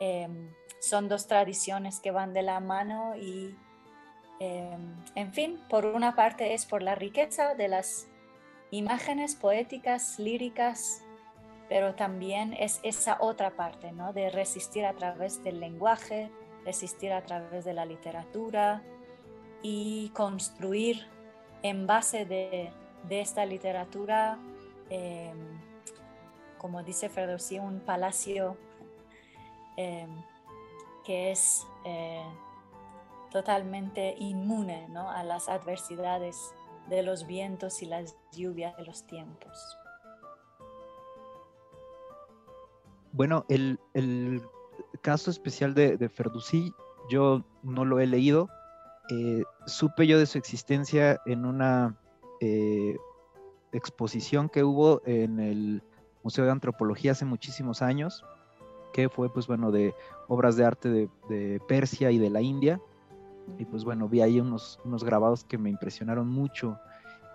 em, 0.00 0.52
son 0.80 1.08
dos 1.08 1.26
tradiciones 1.26 2.00
que 2.00 2.10
van 2.10 2.32
de 2.32 2.42
la 2.42 2.60
mano 2.60 3.14
y, 3.16 3.56
em, 4.40 4.96
en 5.14 5.32
fin, 5.32 5.60
por 5.68 5.86
una 5.86 6.16
parte 6.16 6.54
es 6.54 6.66
por 6.66 6.82
la 6.82 6.94
riqueza 6.94 7.54
de 7.54 7.68
las 7.68 8.08
imágenes 8.70 9.34
poéticas, 9.34 10.18
líricas, 10.18 11.02
pero 11.68 11.94
también 11.94 12.54
es 12.54 12.80
esa 12.82 13.16
otra 13.20 13.50
parte, 13.50 13.92
¿no? 13.92 14.12
De 14.12 14.30
resistir 14.30 14.84
a 14.84 14.92
través 14.94 15.42
del 15.44 15.60
lenguaje, 15.60 16.30
resistir 16.64 17.12
a 17.12 17.22
través 17.22 17.64
de 17.64 17.74
la 17.74 17.84
literatura 17.84 18.82
y 19.62 20.10
construir 20.10 21.06
en 21.62 21.86
base 21.86 22.24
de, 22.24 22.72
esta 23.08 23.46
literatura, 23.46 24.38
em, 24.88 25.60
como 26.58 26.82
dice 26.82 27.08
Ferdowsi, 27.08 27.58
un 27.58 27.80
palacio 27.80 28.56
em, 29.76 30.10
que 31.04 31.30
es 31.30 31.66
eh, 31.84 32.24
totalmente 33.30 34.14
inmune 34.18 34.88
a 34.96 35.22
las 35.22 35.48
adversidades 35.48 36.52
de 36.90 37.02
los 37.02 37.26
vientos 37.26 37.82
y 37.82 37.86
las 37.86 38.16
lluvias 38.32 38.76
de 38.76 38.84
los 38.84 39.06
tiempos. 39.06 39.78
Bueno, 43.12 43.44
el, 43.48 43.78
caso 45.02 45.30
especial 45.30 45.74
de, 45.74 45.96
de 45.96 46.10
yo 47.08 47.44
no 47.62 47.84
lo 47.84 48.00
he 48.00 48.06
leído. 48.06 48.48
Eh, 49.10 49.42
supe 49.66 50.06
yo 50.06 50.18
de 50.18 50.26
su 50.26 50.38
existencia 50.38 51.20
en 51.26 51.44
una 51.44 51.96
eh, 52.40 52.96
exposición 53.72 54.48
que 54.48 54.62
hubo 54.62 55.02
en 55.04 55.40
el 55.40 55.82
Museo 56.22 56.44
de 56.44 56.50
Antropología 56.50 57.12
hace 57.12 57.24
muchísimos 57.24 57.82
años, 57.82 58.24
que 58.92 59.08
fue 59.08 59.32
pues 59.32 59.46
bueno 59.46 59.70
de 59.70 59.94
obras 60.28 60.56
de 60.56 60.64
arte 60.64 61.08
de, 61.28 61.60
Persia 61.66 62.10
y 62.10 62.18
de 62.18 62.30
la 62.30 62.42
India. 62.42 62.80
Y 63.58 63.64
pues 63.64 63.84
bueno, 63.84 64.08
vi 64.08 64.20
ahí 64.20 64.40
unos, 64.40 64.80
unos 64.84 65.04
grabados 65.04 65.44
que 65.44 65.58
me 65.58 65.70
impresionaron 65.70 66.28
mucho. 66.28 66.78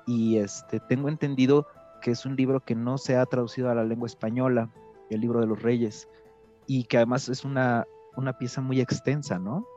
Y 0.08 0.38
este, 0.38 0.80
tengo 0.80 1.10
entendido 1.10 1.68
que 2.02 2.12
es 2.12 2.26
un 2.26 2.36
libro 2.36 2.60
que 2.60 2.76
no 2.76 2.98
se 2.98 3.18
ha 3.18 3.26
traducido 3.26 3.70
a 3.70 3.76
la 3.76 3.84
lengua 3.84 4.08
española, 4.08 4.70
el 5.10 5.22
libro 5.22 5.40
de 5.40 5.48
los 5.48 5.62
reyes, 5.62 6.08
y 6.68 6.84
que 6.86 6.98
además 6.98 7.30
es 7.30 7.46
una, 7.46 7.88
una 8.16 8.38
pieza 8.38 8.62
muy 8.62 8.82
extensa, 8.82 9.40
¿no? 9.40 9.68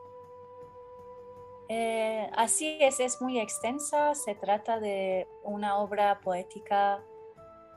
Eh, 1.69 2.27
así 2.35 2.77
es, 2.81 2.99
es 2.99 3.21
muy 3.21 3.39
extensa. 3.39 4.15
Se 4.15 4.33
trata 4.35 4.79
de 4.79 5.27
una 5.43 5.77
obra 5.77 6.19
poética 6.19 7.03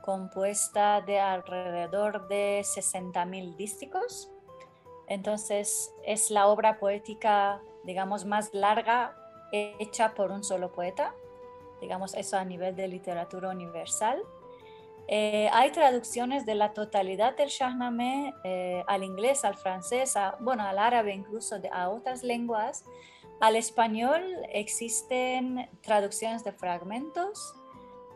compuesta 0.03 0.99
de 1.01 1.19
alrededor 1.19 2.27
de 2.27 2.61
60.000 2.61 3.55
dísticos. 3.55 4.29
Entonces 5.07 5.93
es 6.03 6.31
la 6.31 6.47
obra 6.47 6.79
poética, 6.79 7.61
digamos, 7.83 8.25
más 8.25 8.53
larga 8.53 9.15
hecha 9.51 10.13
por 10.13 10.31
un 10.31 10.43
solo 10.43 10.71
poeta, 10.71 11.13
digamos 11.79 12.15
eso 12.15 12.37
a 12.37 12.45
nivel 12.45 12.75
de 12.75 12.87
literatura 12.87 13.49
universal. 13.49 14.21
Eh, 15.07 15.49
hay 15.51 15.71
traducciones 15.71 16.45
de 16.45 16.55
la 16.55 16.73
totalidad 16.73 17.35
del 17.35 17.49
Shahnameh 17.49 18.33
eh, 18.43 18.83
al 18.87 19.03
inglés, 19.03 19.43
al 19.43 19.55
francés, 19.55 20.13
bueno, 20.39 20.63
al 20.63 20.79
árabe, 20.79 21.13
incluso 21.13 21.57
a 21.71 21.89
otras 21.89 22.23
lenguas. 22.23 22.85
Al 23.41 23.57
español 23.57 24.23
existen 24.53 25.69
traducciones 25.81 26.43
de 26.45 26.53
fragmentos, 26.53 27.53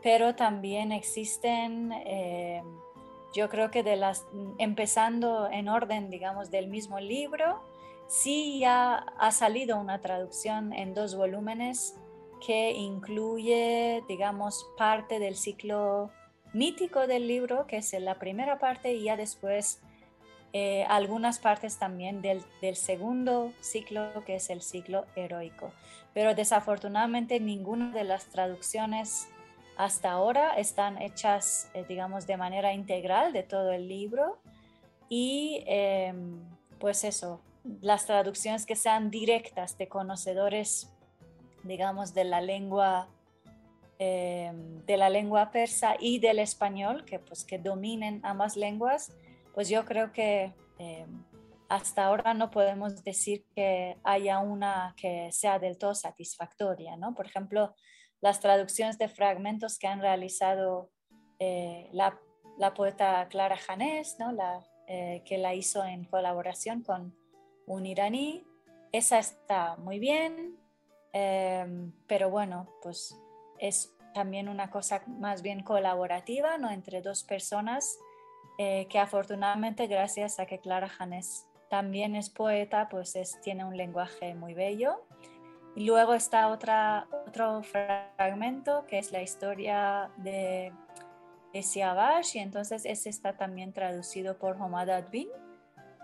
pero 0.02 0.34
también 0.34 0.90
existen, 0.90 1.92
eh, 1.92 2.62
yo 3.34 3.50
creo 3.50 3.70
que 3.70 3.82
de 3.82 3.96
las, 3.96 4.26
empezando 4.56 5.48
en 5.50 5.68
orden, 5.68 6.08
digamos, 6.08 6.50
del 6.50 6.68
mismo 6.68 6.98
libro, 6.98 7.60
sí 8.08 8.58
ya 8.58 8.96
ha 9.18 9.30
salido 9.30 9.78
una 9.78 10.00
traducción 10.00 10.72
en 10.72 10.94
dos 10.94 11.14
volúmenes 11.14 11.94
que 12.44 12.72
incluye, 12.72 14.02
digamos, 14.08 14.66
parte 14.76 15.18
del 15.18 15.36
ciclo 15.36 16.10
mítico 16.52 17.06
del 17.06 17.28
libro, 17.28 17.66
que 17.66 17.78
es 17.78 17.92
la 17.92 18.18
primera 18.18 18.58
parte, 18.58 18.94
y 18.94 19.04
ya 19.04 19.16
después 19.16 19.80
eh, 20.52 20.84
algunas 20.88 21.38
partes 21.38 21.78
también 21.78 22.22
del, 22.22 22.42
segundo 22.74 23.52
ciclo, 23.60 24.24
que 24.24 24.36
es 24.36 24.48
el 24.50 24.62
ciclo 24.62 25.04
heroico. 25.14 25.72
Pero 26.14 26.34
desafortunadamente 26.34 27.38
ninguna 27.38 27.92
de 27.92 28.04
las 28.04 28.26
traducciones 28.26 29.28
hasta 29.76 30.10
ahora 30.10 30.54
están 30.54 31.00
hechas, 31.00 31.70
eh, 31.74 31.84
digamos, 31.88 32.26
de 32.26 32.36
manera 32.36 32.72
integral 32.72 33.32
de 33.32 33.42
todo 33.42 33.72
el 33.72 33.88
libro. 33.88 34.38
Y 35.08 35.62
em, 35.66 36.40
pues 36.78 37.04
eso, 37.04 37.40
las 37.80 38.06
traducciones 38.06 38.66
que 38.66 38.76
sean 38.76 39.10
directas 39.10 39.76
de 39.78 39.88
conocedores, 39.88 40.92
digamos, 41.64 42.14
de 42.14 42.24
la 42.24 42.40
lengua 42.40 43.08
em, 43.98 44.84
de 44.86 44.96
la 44.96 45.10
lengua 45.10 45.50
persa 45.50 45.96
y 45.98 46.18
del 46.18 46.38
español, 46.38 47.04
que 47.04 47.18
pues 47.18 47.44
que 47.44 47.58
dominen 47.58 48.20
ambas 48.22 48.56
lenguas, 48.56 49.12
pues 49.54 49.68
yo 49.68 49.84
creo 49.84 50.12
que 50.12 50.54
eh, 50.78 51.06
hasta 51.68 52.06
ahora 52.06 52.32
no 52.32 52.50
podemos 52.50 53.02
decir 53.04 53.44
que 53.54 53.98
haya 54.04 54.38
una 54.38 54.94
que 54.96 55.30
sea 55.32 55.58
del 55.58 55.76
todo 55.76 55.94
satisfactoria, 55.94 56.96
¿no? 56.96 57.14
Por 57.14 57.26
ejemplo, 57.26 57.74
las 58.20 58.40
traducciones 58.40 58.98
de 58.98 59.08
fragmentos 59.08 59.78
que 59.78 59.86
han 59.86 60.00
realizado 60.00 60.90
eh, 61.38 61.90
la, 61.92 62.18
poeta 62.74 63.26
Clara 63.28 63.56
Janés, 63.56 64.16
¿no? 64.18 64.32
La, 64.32 64.64
eh, 64.86 65.22
que 65.26 65.38
la 65.38 65.54
hizo 65.54 65.84
en 65.84 66.04
colaboración 66.04 66.82
con 66.82 67.14
un 67.68 67.86
iraní, 67.86 68.44
esa 68.92 69.18
está 69.18 69.76
muy 69.76 69.98
bien, 69.98 70.58
pero 72.06 72.30
bueno, 72.30 72.68
pues 72.82 73.16
es 73.58 73.94
también 74.14 74.48
una 74.48 74.70
cosa 74.70 75.02
más 75.06 75.42
bien 75.42 75.62
colaborativa, 75.62 76.58
¿no? 76.58 76.70
Entre 76.70 77.02
dos 77.02 77.22
personas 77.22 77.98
eh, 78.58 78.86
que 78.88 78.98
afortunadamente 78.98 79.86
gracias 79.86 80.40
a 80.40 80.46
que 80.46 80.58
Clara 80.58 80.88
Janes 80.88 81.46
también 81.70 82.16
es 82.16 82.30
poeta, 82.30 82.88
pues 82.88 83.16
tiene 83.42 83.64
un 83.64 83.76
lenguaje 83.76 84.34
muy 84.34 84.54
bello. 84.54 85.04
Y 85.76 85.84
luego 85.84 86.14
está 86.14 86.48
otra, 86.48 87.06
otro 87.28 87.62
fragmento 87.62 88.84
que 88.86 88.98
es 88.98 89.12
la 89.12 89.22
historia 89.22 90.10
de, 90.16 90.72
de 91.52 91.62
Siavash 91.62 92.36
y 92.36 92.40
entonces 92.40 92.84
ese 92.84 93.10
está 93.10 93.36
también 93.36 93.72
traducido 93.72 94.38
por 94.38 94.60
Homad 94.60 94.90
Advin. 94.90 95.28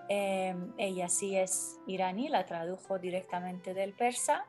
Em, 0.09 0.73
ella 0.79 1.09
sí 1.09 1.37
es 1.37 1.79
iraní, 1.87 2.29
la 2.29 2.45
tradujo 2.45 2.99
directamente 2.99 3.75
del 3.75 3.95
persa 3.95 4.45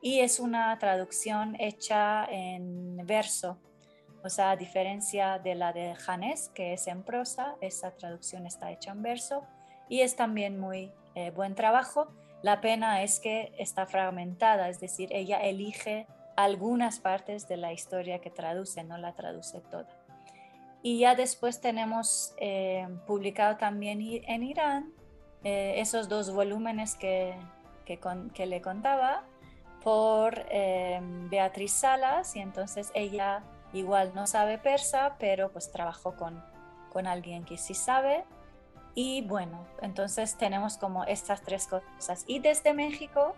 y 0.00 0.20
es 0.20 0.40
una 0.40 0.76
traducción 0.78 1.56
hecha 1.60 2.24
en 2.30 3.06
verso 3.06 3.58
o 4.26 4.28
sea, 4.28 4.50
a 4.50 4.56
diferencia 4.56 5.38
de 5.38 5.54
la 5.54 5.72
de 5.72 5.94
Janés, 5.94 6.50
que 6.52 6.72
es 6.72 6.88
en 6.88 7.04
prosa, 7.04 7.54
esa 7.60 7.92
traducción 7.92 8.44
está 8.44 8.72
hecha 8.72 8.90
en 8.90 9.00
verso 9.00 9.44
y 9.88 10.00
es 10.00 10.16
también 10.16 10.58
muy 10.58 10.90
eh, 11.14 11.30
buen 11.30 11.54
trabajo. 11.54 12.08
La 12.42 12.60
pena 12.60 13.04
es 13.04 13.20
que 13.20 13.52
está 13.56 13.86
fragmentada, 13.86 14.68
es 14.68 14.80
decir, 14.80 15.10
ella 15.12 15.38
elige 15.38 16.08
algunas 16.34 16.98
partes 16.98 17.46
de 17.46 17.56
la 17.56 17.72
historia 17.72 18.18
que 18.18 18.30
traduce, 18.30 18.82
no 18.82 18.98
la 18.98 19.14
traduce 19.14 19.60
toda. 19.60 19.95
Y 20.82 21.00
ya 21.00 21.14
después 21.14 21.60
tenemos 21.60 22.34
eh, 22.38 22.86
publicado 23.06 23.56
también 23.56 24.00
en 24.00 24.42
Irán 24.42 24.92
eh, 25.42 25.74
esos 25.78 26.08
dos 26.08 26.32
volúmenes 26.32 26.94
que, 26.94 27.34
que, 27.84 27.98
que 28.34 28.46
le 28.46 28.60
contaba 28.60 29.24
por 29.82 30.46
Beatriz 31.30 31.72
Salas 31.72 32.34
y 32.34 32.40
entonces 32.40 32.90
ella 32.94 33.44
igual 33.72 34.12
no 34.14 34.26
sabe 34.26 34.58
persa, 34.58 35.16
pero 35.18 35.52
pues 35.52 35.70
trabajó 35.70 36.16
con, 36.16 36.42
con 36.92 37.06
alguien 37.06 37.44
que 37.44 37.56
sí 37.56 37.74
sabe. 37.74 38.24
Y 38.94 39.22
bueno, 39.22 39.66
entonces 39.82 40.36
tenemos 40.38 40.78
como 40.78 41.04
estas 41.04 41.42
tres 41.42 41.66
cosas. 41.66 42.24
Y 42.26 42.38
desde 42.38 42.72
México, 42.72 43.34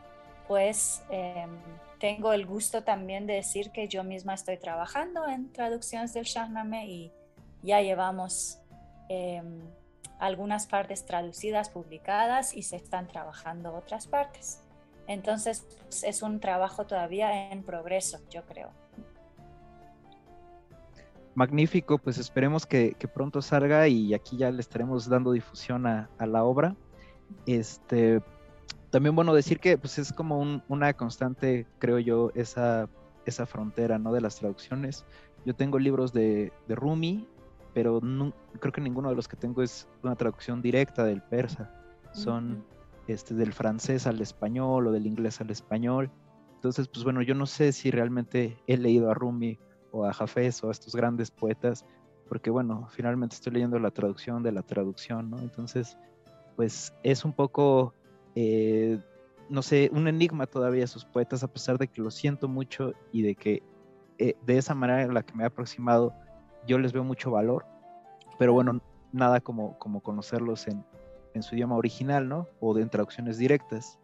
pues 0.46 1.02
em, 1.10 1.50
tengo 1.98 2.32
el 2.32 2.46
gusto 2.46 2.84
también 2.84 3.26
de 3.26 3.34
decir 3.34 3.72
que 3.72 3.88
yo 3.88 4.04
misma 4.04 4.34
estoy 4.34 4.56
trabajando 4.56 5.26
en 5.26 5.52
traducciones 5.52 6.14
del 6.14 6.24
Shahnameh 6.24 6.86
y 6.86 7.12
ya 7.62 7.80
llevamos 7.80 8.58
em, 9.08 9.60
algunas 10.18 10.66
partes 10.66 11.04
traducidas, 11.04 11.70
publicadas 11.70 12.54
y 12.54 12.62
se 12.62 12.76
están 12.76 13.08
trabajando 13.08 13.74
otras 13.74 14.06
partes. 14.06 14.60
Entonces 15.06 15.66
pues, 15.82 16.04
es 16.04 16.22
un 16.22 16.40
trabajo 16.40 16.86
todavía 16.86 17.50
en 17.50 17.62
progreso, 17.62 18.18
yo 18.30 18.44
creo 18.44 18.70
magnífico, 21.38 21.98
pues 21.98 22.18
esperemos 22.18 22.66
que, 22.66 22.96
pronto 23.14 23.40
salga 23.40 23.86
y 23.86 24.12
aquí 24.12 24.36
ya 24.36 24.50
le 24.50 24.60
estaremos 24.60 25.08
dando 25.08 25.30
difusión 25.30 25.86
a, 25.86 26.08
la 26.18 26.42
obra. 26.42 26.74
Este, 27.46 28.20
también 28.90 29.14
bueno 29.14 29.32
decir 29.32 29.60
que 29.60 29.78
pues 29.78 29.98
es 29.98 30.12
como 30.12 30.60
una 30.68 30.92
constante, 30.94 31.64
creo 31.78 32.00
yo, 32.00 32.32
esa, 32.34 32.88
esa 33.24 33.46
frontera 33.46 34.00
¿no? 34.00 34.12
de 34.12 34.20
las 34.20 34.34
traducciones. 34.34 35.04
Yo 35.46 35.54
tengo 35.54 35.78
libros 35.78 36.12
de, 36.12 36.52
Rumi 36.68 37.28
pero 37.74 38.00
no, 38.00 38.32
creo 38.60 38.72
que 38.72 38.80
ninguno 38.80 39.10
de 39.10 39.16
los 39.16 39.28
que 39.28 39.36
tengo 39.36 39.62
es 39.62 39.88
una 40.02 40.16
traducción 40.16 40.62
directa 40.62 41.04
del 41.04 41.22
persa. 41.22 41.74
Son 42.12 42.64
este, 43.06 43.34
del 43.34 43.52
francés 43.52 44.06
al 44.06 44.20
español 44.20 44.86
o 44.86 44.92
del 44.92 45.06
inglés 45.06 45.40
al 45.40 45.50
español. 45.50 46.10
Entonces, 46.54 46.88
pues 46.88 47.04
bueno, 47.04 47.22
yo 47.22 47.34
no 47.34 47.46
sé 47.46 47.72
si 47.72 47.90
realmente 47.90 48.58
he 48.66 48.76
leído 48.76 49.10
a 49.10 49.14
Rumi 49.14 49.58
o 49.92 50.04
a 50.04 50.12
Jafes 50.12 50.62
o 50.64 50.68
a 50.68 50.72
estos 50.72 50.94
grandes 50.94 51.30
poetas, 51.30 51.84
porque 52.28 52.50
bueno, 52.50 52.88
finalmente 52.90 53.36
estoy 53.36 53.52
leyendo 53.54 53.78
la 53.78 53.90
traducción 53.90 54.42
de 54.42 54.52
la 54.52 54.62
traducción, 54.62 55.30
¿no? 55.30 55.38
Entonces, 55.38 55.96
pues 56.56 56.92
es 57.02 57.24
un 57.24 57.32
poco, 57.32 57.94
eh, 58.34 59.00
no 59.48 59.62
sé, 59.62 59.90
un 59.92 60.08
enigma 60.08 60.46
todavía 60.46 60.86
sus 60.86 61.04
poetas, 61.04 61.42
a 61.42 61.52
pesar 61.52 61.78
de 61.78 61.88
que 61.88 62.02
lo 62.02 62.10
siento 62.10 62.48
mucho 62.48 62.92
y 63.12 63.22
de 63.22 63.34
que 63.34 63.62
eh, 64.18 64.34
de 64.44 64.58
esa 64.58 64.74
manera 64.74 65.02
en 65.02 65.14
la 65.14 65.22
que 65.22 65.34
me 65.34 65.44
he 65.44 65.46
aproximado, 65.46 66.12
yo 66.68 66.78
les 66.78 66.92
veo 66.92 67.02
mucho 67.02 67.32
valor, 67.32 67.66
pero 68.38 68.52
bueno, 68.52 68.80
nada 69.10 69.40
como, 69.40 69.76
como 69.78 70.00
conocerlos 70.00 70.68
en, 70.68 70.84
en 71.34 71.42
su 71.42 71.56
idioma 71.56 71.76
original, 71.76 72.28
¿no? 72.28 72.46
O 72.60 72.74
de 72.74 72.82
en 72.82 72.90
traducciones 72.90 73.38
directas. 73.38 73.98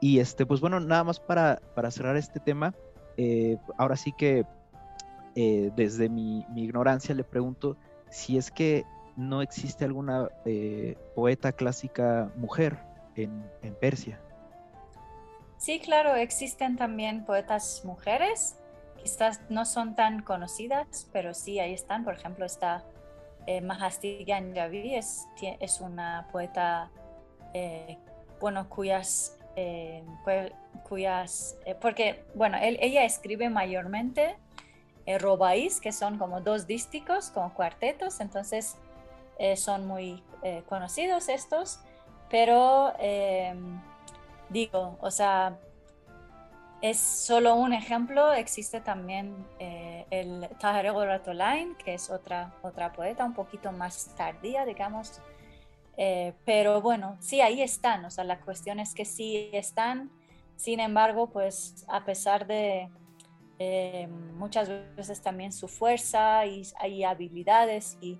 Y 0.00 0.18
este, 0.20 0.46
pues 0.46 0.60
bueno, 0.60 0.78
nada 0.80 1.02
más 1.02 1.18
para, 1.18 1.60
para 1.74 1.90
cerrar 1.90 2.16
este 2.16 2.38
tema, 2.38 2.74
eh, 3.16 3.56
ahora 3.78 3.96
sí 3.96 4.12
que 4.12 4.44
eh, 5.34 5.70
desde 5.74 6.08
mi, 6.08 6.46
mi, 6.50 6.64
ignorancia 6.64 7.14
le 7.14 7.24
pregunto 7.24 7.76
si 8.10 8.36
es 8.36 8.50
que 8.50 8.84
no 9.16 9.42
existe 9.42 9.84
alguna 9.84 10.28
eh, 10.44 10.96
poeta 11.14 11.52
clásica 11.52 12.30
mujer 12.36 12.78
en, 13.16 13.44
en, 13.62 13.74
Persia. 13.76 14.20
Sí, 15.56 15.80
claro, 15.80 16.14
existen 16.16 16.76
también 16.76 17.24
poetas 17.24 17.82
mujeres, 17.84 18.58
quizás 19.04 19.40
no 19.48 19.64
son 19.64 19.94
tan 19.94 20.22
conocidas, 20.22 21.08
pero 21.12 21.32
sí, 21.32 21.60
ahí 21.60 21.72
están. 21.72 22.02
Por 22.02 22.14
ejemplo, 22.14 22.44
está 22.44 22.84
eh, 23.46 23.60
Mahasti 23.60 24.24
Ganjavi, 24.24 24.96
es, 24.96 25.28
es 25.60 25.80
una 25.80 26.26
poeta, 26.32 26.90
bueno, 28.40 28.68
cuyas 28.68 29.38
eh, 29.56 30.02
cuyas, 30.82 31.56
eh, 31.64 31.74
porque, 31.74 32.24
bueno, 32.34 32.58
ella 32.60 33.04
escribe 33.04 33.48
mayormente 33.48 34.36
eh, 35.06 35.18
robáis, 35.18 35.80
que 35.80 35.92
son 35.92 36.18
como 36.18 36.40
dos 36.40 36.66
dísticos, 36.66 37.30
como 37.30 37.54
cuartetos, 37.54 38.20
entonces 38.20 38.76
eh, 39.38 39.56
son 39.56 39.86
muy 39.86 40.22
conocidos 40.68 41.30
estos, 41.30 41.80
pero 42.28 42.92
digo, 44.50 44.98
o 45.00 45.10
sea, 45.10 45.58
es 46.82 46.98
solo 46.98 47.54
un 47.54 47.72
ejemplo, 47.72 48.32
existe 48.32 48.80
también 48.80 49.46
el 50.10 50.48
Tahare 50.58 50.92
Ratolain, 50.92 51.74
que 51.76 51.94
es 51.94 52.10
otra, 52.10 52.54
otra 52.62 52.92
poeta 52.92 53.24
un 53.24 53.34
poquito 53.34 53.72
más 53.72 54.14
tardía, 54.16 54.64
digamos, 54.64 55.20
eh, 55.96 56.34
pero 56.44 56.80
bueno, 56.80 57.16
sí, 57.20 57.40
ahí 57.40 57.62
están, 57.62 58.04
o 58.04 58.10
sea, 58.10 58.24
la 58.24 58.40
cuestión 58.40 58.80
es 58.80 58.94
que 58.94 59.04
sí 59.04 59.50
están, 59.52 60.10
sin 60.56 60.80
embargo, 60.80 61.30
pues 61.30 61.84
a 61.88 62.04
pesar 62.04 62.46
de 62.46 62.88
eh, 63.58 64.08
muchas 64.34 64.68
veces 64.96 65.22
también 65.22 65.52
su 65.52 65.68
fuerza 65.68 66.46
y, 66.46 66.62
hay 66.78 67.04
habilidades 67.04 67.96
y, 68.00 68.18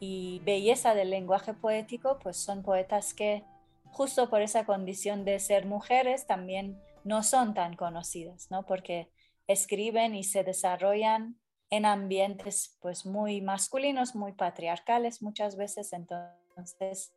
y, 0.00 0.40
belleza 0.44 0.94
del 0.94 1.10
lenguaje 1.10 1.54
poético, 1.54 2.18
pues 2.20 2.36
son 2.36 2.62
poetas 2.62 3.14
que 3.14 3.44
justo 3.84 4.28
por 4.28 4.42
esa 4.42 4.64
condición 4.64 5.24
de 5.24 5.38
ser 5.38 5.66
mujeres 5.66 6.26
también 6.26 6.80
no 7.06 7.22
son 7.22 7.54
tan 7.54 7.76
conocidas, 7.76 8.50
¿no? 8.50 8.66
Porque 8.66 9.12
escriben 9.46 10.16
y 10.16 10.24
se 10.24 10.42
desarrollan 10.42 11.38
en 11.70 11.86
ambientes 11.86 12.76
pues 12.82 13.06
muy 13.06 13.40
masculinos, 13.40 14.16
muy 14.16 14.32
patriarcales 14.32 15.22
muchas 15.22 15.56
veces, 15.56 15.92
entonces 15.92 17.14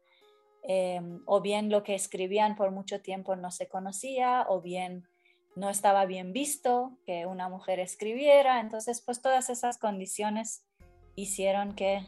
em, 0.62 1.24
o 1.26 1.42
bien 1.42 1.72
lo 1.72 1.82
que 1.82 1.96
escribían 1.96 2.56
por 2.56 2.70
mucho 2.72 3.02
tiempo 3.02 3.36
no 3.36 3.50
se 3.50 3.68
conocía, 3.68 4.46
o 4.48 4.62
bien 4.62 5.08
no 5.56 5.72
estaba 5.72 6.06
bien 6.06 6.34
visto 6.34 7.00
que 7.08 7.26
una 7.26 7.50
mujer 7.50 7.80
escribiera. 7.80 8.60
Entonces, 8.60 9.02
pues 9.04 9.22
todas 9.24 9.50
esas 9.50 9.80
condiciones 9.80 10.68
hicieron 11.16 11.74
que 11.74 12.06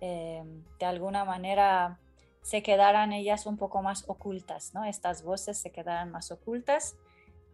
em, 0.00 0.64
de 0.78 0.86
alguna 0.86 1.24
manera 1.24 1.98
se 2.42 2.62
quedaran 2.62 3.12
ellas 3.12 3.46
un 3.46 3.56
poco 3.56 3.82
más 3.82 4.04
ocultas, 4.08 4.74
¿no? 4.74 4.84
Estas 4.84 5.22
voces 5.22 5.58
se 5.58 5.70
quedaran 5.70 6.10
más 6.10 6.30
ocultas, 6.32 6.96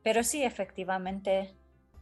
pero 0.03 0.23
sí, 0.23 0.45
efectivamente, 0.45 1.55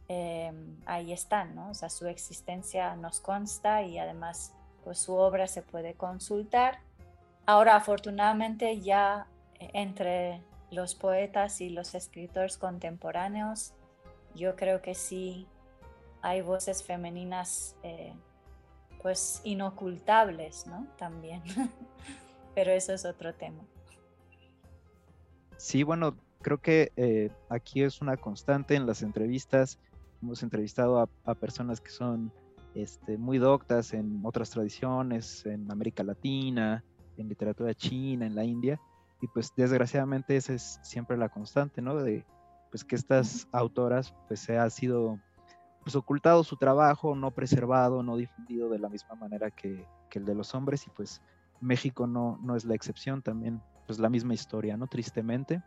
em, 0.07 0.77
ahí 0.85 1.11
están, 1.11 1.55
¿no? 1.55 1.69
O 1.69 1.73
sea, 1.73 1.89
su 1.89 2.07
existencia 2.07 2.95
nos 2.95 3.19
consta 3.19 3.81
y 3.81 3.97
además, 3.97 4.53
pues 4.83 4.99
su 4.99 5.15
obra 5.15 5.47
se 5.47 5.61
puede 5.61 5.95
consultar 5.95 6.79
Ahora, 7.45 7.75
afortunadamente, 7.75 8.81
ya 8.81 9.27
eh, 9.59 9.69
entre 9.73 10.41
los 10.71 10.95
poetas 10.95 11.61
y 11.61 11.69
los 11.69 11.93
escritores 11.93 12.57
contemporáneos, 12.57 13.73
yo 14.33 14.55
creo 14.55 14.81
que 14.81 14.95
sí 14.95 15.47
hay 16.21 16.41
voces 16.41 16.83
femeninas 16.83 17.75
eh, 17.83 18.13
pues 19.01 19.41
inocultables, 19.43 20.65
¿no? 20.65 20.87
También. 20.97 21.43
Pero 22.55 22.71
eso 22.71 22.93
es 22.93 23.05
otro 23.05 23.33
tema. 23.35 23.61
Sí, 25.57 25.83
bueno, 25.83 26.17
creo 26.41 26.59
que 26.59 26.91
eh, 26.95 27.29
aquí 27.49 27.83
es 27.83 28.01
una 28.01 28.17
constante 28.17 28.75
en 28.75 28.87
las 28.87 29.03
entrevistas. 29.03 29.79
Hemos 30.21 30.41
entrevistado 30.41 30.99
a, 30.99 31.09
a 31.25 31.35
personas 31.35 31.81
que 31.81 31.91
son 31.91 32.31
este, 32.75 33.17
muy 33.17 33.37
doctas 33.37 33.93
en 33.93 34.21
otras 34.23 34.49
tradiciones, 34.49 35.45
en 35.45 35.71
América 35.71 36.03
Latina, 36.03 36.83
en 37.17 37.29
literatura 37.29 37.73
china, 37.73 38.25
en 38.25 38.35
la 38.35 38.43
India, 38.43 38.79
y 39.21 39.27
pues 39.27 39.53
desgraciadamente 39.55 40.35
esa 40.35 40.53
es 40.53 40.79
siempre 40.83 41.17
la 41.17 41.29
constante, 41.29 41.81
¿no? 41.81 41.95
De 41.95 42.25
pues 42.69 42.83
que 42.83 42.95
estas 42.95 43.47
autoras 43.53 44.13
pues 44.27 44.41
se 44.41 44.57
ha 44.57 44.69
sido 44.69 45.19
pues 45.83 45.95
ocultado 45.95 46.43
su 46.43 46.57
trabajo, 46.57 47.15
no 47.15 47.31
preservado, 47.31 48.03
no 48.03 48.17
difundido 48.17 48.69
de 48.69 48.79
la 48.79 48.89
misma 48.89 49.15
manera 49.15 49.51
que, 49.51 49.87
que 50.09 50.19
el 50.19 50.25
de 50.25 50.35
los 50.35 50.53
hombres 50.53 50.85
y 50.87 50.89
pues 50.89 51.21
México 51.61 52.07
no, 52.07 52.39
no 52.43 52.55
es 52.55 52.65
la 52.65 52.75
excepción, 52.75 53.21
también 53.21 53.61
pues 53.87 53.99
la 53.99 54.09
misma 54.09 54.33
historia, 54.33 54.77
¿no? 54.77 54.87
Tristemente. 54.87 55.61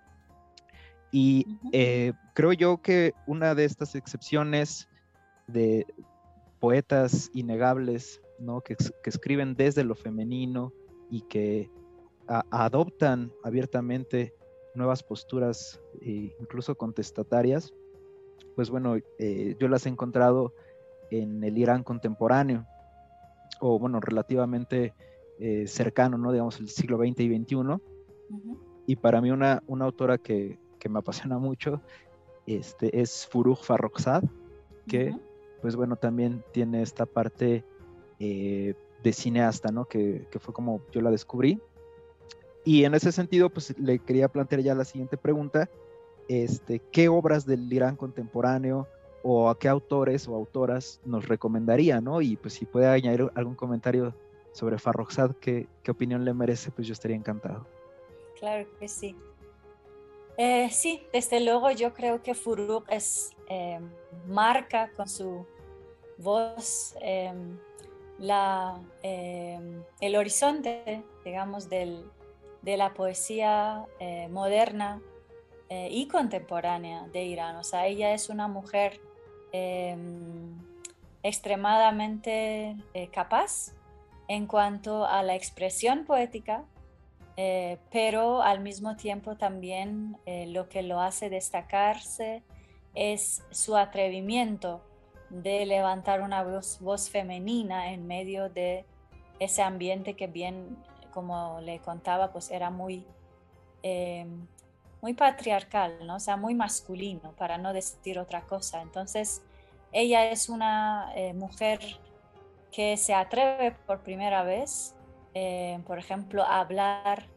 Y 1.10 1.58
eh, 1.72 2.12
creo 2.34 2.52
yo 2.52 2.82
que 2.82 3.14
una 3.26 3.54
de 3.54 3.64
estas 3.64 3.94
excepciones 3.94 4.88
de 5.46 5.86
poetas 6.60 7.30
innegables, 7.32 8.20
¿no? 8.38 8.60
Que, 8.60 8.76
que 8.76 9.10
escriben 9.10 9.54
desde 9.54 9.84
lo 9.84 9.94
femenino, 9.94 10.72
y 11.10 11.22
que 11.22 11.70
adoptan 12.26 13.32
abiertamente 13.42 14.34
nuevas 14.74 15.02
posturas, 15.02 15.80
e 16.02 16.34
incluso 16.40 16.76
contestatarias, 16.76 17.72
pues 18.54 18.70
bueno, 18.70 18.96
eh, 19.18 19.56
yo 19.58 19.68
las 19.68 19.86
he 19.86 19.88
encontrado 19.88 20.52
en 21.10 21.42
el 21.42 21.56
Irán 21.56 21.82
contemporáneo, 21.82 22.66
o 23.60 23.78
bueno, 23.78 24.00
relativamente 24.00 24.94
eh, 25.38 25.66
cercano, 25.66 26.18
¿no? 26.18 26.32
Digamos, 26.32 26.58
el 26.60 26.68
siglo 26.68 26.98
XX 26.98 27.20
y 27.20 27.38
XXI. 27.38 27.56
Y 28.86 28.96
para 28.96 29.20
mí 29.20 29.30
una, 29.30 29.62
una 29.66 29.84
autora 29.84 30.18
que, 30.18 30.58
que, 30.78 30.88
me 30.88 30.98
apasiona 30.98 31.38
mucho 31.38 31.80
este, 32.46 33.00
es 33.00 33.26
Furuj 33.26 33.62
Farrokhzad, 33.62 34.24
que 34.86 35.14
pues 35.60 35.76
bueno, 35.76 35.96
también 35.96 36.42
tiene 36.52 36.82
esta 36.82 37.06
parte 37.06 37.64
eh, 38.18 38.74
de 39.02 39.12
cineasta, 39.12 39.70
¿no? 39.70 39.84
Que, 39.84 40.26
fue 40.40 40.54
como 40.54 40.80
yo 40.92 41.00
la 41.00 41.10
descubrí. 41.10 41.60
Y 42.64 42.84
en 42.84 42.94
ese 42.94 43.12
sentido, 43.12 43.50
pues 43.50 43.78
le 43.78 43.98
quería 43.98 44.28
plantear 44.28 44.62
ya 44.62 44.74
la 44.74 44.84
siguiente 44.84 45.16
pregunta. 45.16 45.68
Este, 46.28 46.80
¿Qué 46.92 47.08
obras 47.08 47.46
del 47.46 47.72
Irán 47.72 47.96
contemporáneo 47.96 48.86
o 49.22 49.48
a 49.48 49.58
qué 49.58 49.68
autores 49.68 50.28
o 50.28 50.34
autoras 50.34 51.00
nos 51.04 51.26
recomendaría, 51.26 52.00
¿no? 52.00 52.20
Y 52.20 52.36
pues 52.36 52.54
si 52.54 52.66
puede 52.66 52.86
añadir 52.86 53.30
algún 53.34 53.54
comentario 53.54 54.14
sobre 54.58 54.78
Farrokhzad, 54.78 55.36
¿qué, 55.36 55.68
qué 55.84 55.90
opinión 55.92 56.24
le 56.24 56.34
merece? 56.34 56.72
Pues 56.72 56.88
yo 56.88 56.92
estaría 56.92 57.16
encantado. 57.16 57.64
Claro 58.38 58.66
que 58.80 58.88
sí. 58.88 59.16
Eh, 60.36 60.68
sí, 60.70 61.02
desde 61.12 61.40
luego 61.40 61.70
yo 61.70 61.94
creo 61.94 62.22
que 62.22 62.34
Furuk 62.34 62.84
es 62.90 63.30
eh, 63.48 63.80
marca 64.26 64.90
con 64.96 65.08
su 65.08 65.46
voz 66.18 66.96
eh, 67.00 67.32
la, 68.18 68.80
em, 69.02 69.82
el 70.00 70.16
horizonte, 70.16 71.02
digamos, 71.24 71.68
de 71.68 72.04
la 72.64 72.92
poesía 72.94 73.86
eh, 74.00 74.28
moderna 74.28 75.00
eh, 75.68 75.88
y 75.90 76.08
contemporánea 76.08 77.06
de 77.12 77.24
Irán. 77.24 77.56
O 77.56 77.64
sea, 77.64 77.86
ella 77.86 78.12
es 78.12 78.28
una 78.28 78.48
mujer 78.48 79.00
em, 79.52 80.56
extremadamente 81.22 82.76
capaz 83.12 83.72
en 84.28 84.46
cuanto 84.46 85.06
a 85.06 85.22
la 85.22 85.34
expresión 85.34 86.04
poética, 86.04 86.64
pero 87.90 88.42
al 88.42 88.60
mismo 88.60 88.96
tiempo 88.96 89.36
también 89.36 90.18
lo 90.26 90.68
que 90.68 90.82
lo 90.82 91.00
hace 91.00 91.30
destacarse 91.30 92.42
es 92.94 93.44
su 93.50 93.76
atrevimiento 93.76 94.82
de 95.30 95.66
levantar 95.66 96.20
una 96.20 96.42
voz, 96.42 97.10
femenina 97.10 97.92
en 97.92 98.06
medio 98.06 98.48
de 98.48 98.84
ese 99.38 99.62
ambiente 99.62 100.14
que 100.14 100.26
bien, 100.26 100.76
como 101.12 101.60
le 101.60 101.80
contaba, 101.80 102.32
pues 102.32 102.50
era 102.50 102.70
muy, 102.70 103.06
eh, 103.82 104.26
muy 105.00 105.14
patriarcal, 105.14 106.06
¿no? 106.06 106.16
O 106.16 106.20
sea, 106.20 106.36
muy 106.36 106.54
masculino, 106.54 107.32
para 107.32 107.58
no 107.58 107.72
decir 107.72 108.18
otra 108.18 108.42
cosa. 108.42 108.82
Entonces, 108.82 109.42
ella 109.92 110.30
es 110.30 110.48
una 110.48 111.12
eh, 111.14 111.34
mujer 111.34 111.80
que 112.72 112.96
se 112.96 113.14
atreve 113.14 113.72
por 113.86 114.02
primera 114.02 114.42
vez, 114.42 114.94
eh, 115.34 115.80
por 115.86 115.98
ejemplo, 115.98 116.42
a 116.42 116.60
hablar 116.60 117.28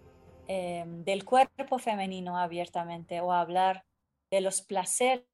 del 0.47 1.23
cuerpo 1.23 1.79
femenino 1.79 2.37
abiertamente 2.37 3.21
o 3.21 3.31
a 3.31 3.39
hablar 3.39 3.85
de 4.29 4.41
los 4.41 4.61
placeres 4.61 5.25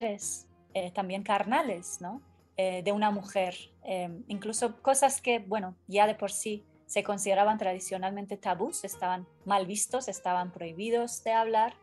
eh, 0.00 0.90
también 0.92 1.22
carnales, 1.22 2.00
¿no? 2.00 2.22
Eh, 2.56 2.82
de 2.82 2.92
una 2.92 3.10
mujer, 3.10 3.54
em, 3.82 4.22
incluso 4.28 4.80
cosas 4.82 5.20
que, 5.20 5.38
bueno, 5.38 5.76
ya 5.88 6.06
de 6.06 6.14
por 6.14 6.30
sí 6.30 6.64
se 6.86 7.02
consideraban 7.02 7.58
tradicionalmente 7.58 8.36
tabús, 8.36 8.84
estaban 8.84 9.26
mal 9.44 9.66
vistos, 9.66 10.08
estaban 10.08 10.52
prohibidos 10.52 11.22
de 11.24 11.32
hablar. 11.32 11.74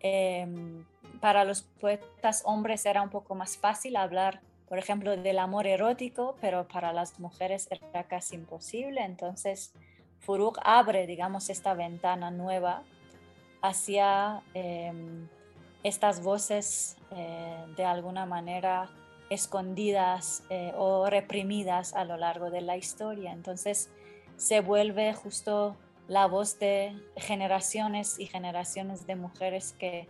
Em, 0.00 0.84
para 1.20 1.44
los 1.44 1.62
poetas 1.62 2.42
hombres 2.44 2.84
era 2.86 3.02
un 3.02 3.10
poco 3.10 3.34
más 3.34 3.56
fácil 3.56 3.96
hablar, 3.96 4.40
por 4.68 4.78
ejemplo, 4.78 5.16
del 5.16 5.38
amor 5.38 5.66
erótico, 5.66 6.36
pero 6.40 6.66
para 6.66 6.92
las 6.92 7.18
mujeres 7.20 7.68
era 7.70 8.04
casi 8.04 8.34
imposible. 8.34 9.02
Entonces, 9.04 9.72
Furuk 10.20 10.58
abre, 10.62 11.06
digamos, 11.06 11.50
esta 11.50 11.74
ventana 11.74 12.30
nueva 12.30 12.82
hacia 13.62 14.42
em, 14.54 15.28
estas 15.82 16.22
voces 16.22 16.96
eh, 17.12 17.64
de 17.76 17.84
alguna 17.84 18.26
manera 18.26 18.90
escondidas 19.30 20.42
eh, 20.50 20.72
o 20.76 21.08
reprimidas 21.08 21.94
a 21.94 22.04
lo 22.04 22.16
largo 22.16 22.50
de 22.50 22.60
la 22.60 22.76
historia. 22.76 23.32
Entonces 23.32 23.90
se 24.36 24.60
vuelve 24.60 25.12
justo 25.14 25.76
la 26.08 26.26
voz 26.26 26.58
de 26.58 26.94
generaciones 27.16 28.18
y 28.18 28.26
generaciones 28.26 29.06
de 29.06 29.16
mujeres 29.16 29.74
que 29.78 30.06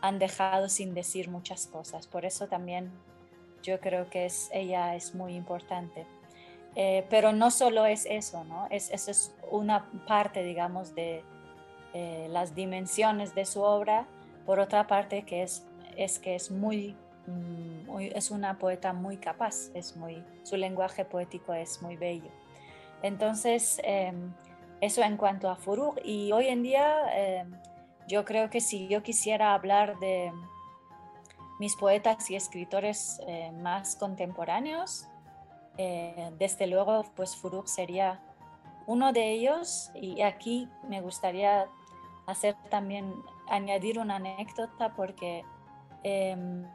han 0.00 0.18
dejado 0.18 0.68
sin 0.68 0.94
decir 0.94 1.28
muchas 1.28 1.66
cosas. 1.66 2.06
Por 2.06 2.24
eso 2.24 2.46
también 2.46 2.90
yo 3.64 3.80
creo 3.80 4.08
que 4.08 4.26
es, 4.26 4.48
ella 4.52 4.94
es 4.94 5.14
muy 5.14 5.34
importante. 5.34 6.06
Eh, 6.76 7.04
pero 7.10 7.32
no 7.32 7.50
solo 7.50 7.86
es 7.86 8.06
eso, 8.06 8.44
¿no? 8.44 8.68
Es, 8.70 8.90
eso 8.90 9.10
es 9.10 9.34
una 9.50 9.90
parte, 10.06 10.44
digamos, 10.44 10.94
de 10.94 11.24
las 12.28 12.56
dimensiones 12.56 13.36
de 13.36 13.44
su 13.44 13.62
obra, 13.62 14.08
por 14.46 14.58
otra 14.58 14.88
parte, 14.88 15.22
que 15.22 15.44
es, 15.44 15.64
es 15.96 16.18
que 16.18 16.34
es 16.34 16.50
muy, 16.50 16.96
mm, 17.28 17.86
muy, 17.86 18.12
es 18.14 18.32
una 18.32 18.58
poeta 18.58 18.92
muy 18.92 19.16
capaz, 19.16 19.70
es 19.74 19.96
muy, 19.96 20.20
su 20.42 20.56
lenguaje 20.56 21.04
poético 21.04 21.54
es 21.54 21.80
muy 21.82 21.96
bello. 21.96 22.30
Entonces, 23.02 23.80
em, 23.84 24.32
eso 24.80 25.02
en 25.02 25.16
cuanto 25.16 25.48
a 25.48 25.56
Furuk. 25.56 25.98
Y 26.04 26.32
hoy 26.32 26.48
en 26.48 26.62
día, 26.62 27.00
em, 27.14 27.52
yo 28.08 28.24
creo 28.24 28.50
que 28.50 28.60
si 28.60 28.88
yo 28.88 29.02
quisiera 29.02 29.54
hablar 29.54 29.98
de 29.98 30.32
mis 31.64 31.76
poetas 31.76 32.30
y 32.30 32.36
escritores 32.36 33.22
eh, 33.26 33.50
más 33.52 33.96
contemporáneos, 33.96 35.06
eh, 35.78 36.30
desde 36.38 36.66
luego, 36.66 37.06
pues 37.16 37.34
Furuk 37.36 37.68
sería 37.68 38.20
uno 38.86 39.14
de 39.14 39.32
ellos. 39.32 39.90
Y 39.94 40.20
aquí 40.20 40.68
me 40.86 41.00
gustaría 41.00 41.66
hacer 42.26 42.54
también 42.68 43.14
añadir 43.48 43.98
una 43.98 44.16
anécdota 44.16 44.94
porque 44.94 45.42
em, 46.02 46.66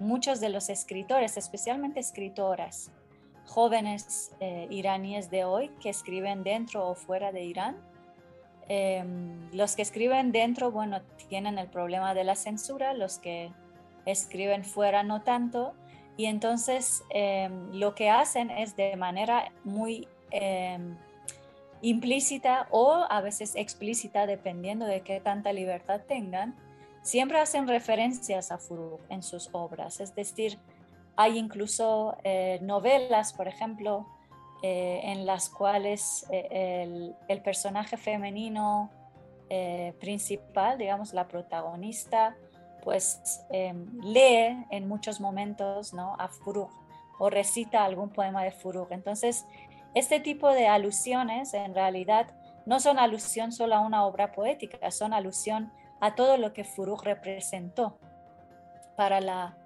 muchos 0.00 0.40
de 0.40 0.48
los 0.48 0.70
escritores, 0.70 1.36
especialmente 1.36 2.00
escritoras 2.00 2.90
jóvenes 3.44 4.34
eh, 4.40 4.66
iraníes 4.70 5.28
de 5.28 5.44
hoy 5.44 5.68
que 5.82 5.90
escriben 5.90 6.44
dentro 6.44 6.88
o 6.88 6.94
fuera 6.94 7.30
de 7.30 7.44
Irán, 7.44 7.76
los 9.52 9.76
que 9.76 9.82
escriben 9.82 10.32
dentro, 10.32 10.70
bueno, 10.70 11.02
tienen 11.28 11.58
el 11.58 11.68
problema 11.68 12.14
de 12.14 12.24
la 12.24 12.34
censura, 12.34 12.94
los 12.94 13.18
que 13.18 13.52
escriben 14.06 14.64
fuera 14.64 15.02
no 15.02 15.22
tanto, 15.22 15.74
y 16.16 16.26
entonces 16.26 17.02
em, 17.10 17.72
lo 17.72 17.94
que 17.94 18.10
hacen 18.10 18.50
es 18.50 18.76
de 18.76 18.96
manera 18.96 19.52
muy 19.64 20.08
implícita 21.80 22.66
o 22.70 23.06
a 23.08 23.20
veces 23.20 23.54
explícita, 23.54 24.26
dependiendo 24.26 24.84
de 24.84 25.02
qué 25.02 25.20
tanta 25.20 25.52
libertad 25.52 26.00
tengan, 26.08 26.56
siempre 27.02 27.38
hacen 27.38 27.68
referencias 27.68 28.50
a 28.50 28.58
Furuk 28.58 29.00
en 29.10 29.22
sus 29.22 29.50
obras. 29.52 30.00
Es 30.00 30.14
decir, 30.14 30.58
hay 31.16 31.38
incluso 31.38 32.16
eh, 32.24 32.58
novelas, 32.62 33.32
por 33.32 33.46
ejemplo, 33.46 34.06
eh, 34.62 35.00
en 35.04 35.26
las 35.26 35.50
cuales 35.50 36.26
eh, 36.30 37.14
el, 37.28 37.42
personaje 37.42 37.96
femenino 37.96 38.90
principal, 40.00 40.78
digamos 40.78 41.12
la 41.12 41.28
protagonista, 41.28 42.34
pues 42.84 43.44
em, 43.50 43.86
lee 44.02 44.64
en 44.70 44.86
muchos 44.86 45.20
momentos 45.20 45.94
¿no? 45.94 46.14
a 46.18 46.28
Furuk 46.28 46.70
o 47.18 47.30
recita 47.30 47.84
algún 47.84 48.10
poema 48.10 48.44
de 48.44 48.52
Furuk. 48.52 48.92
Entonces, 48.92 49.46
este 49.94 50.20
tipo 50.20 50.50
de 50.50 50.68
alusiones 50.68 51.54
en 51.54 51.74
realidad 51.74 52.26
no 52.66 52.80
son 52.80 52.98
alusión 52.98 53.52
solo 53.52 53.74
a 53.74 53.80
una 53.80 54.04
obra 54.04 54.32
poética, 54.32 54.90
son 54.90 55.12
alusión 55.12 55.72
a 56.00 56.14
todo 56.14 56.36
lo 56.36 56.52
que 56.52 56.64
Furuk 56.64 57.04
representó 57.04 57.98
para 58.96 59.20
la 59.20 59.56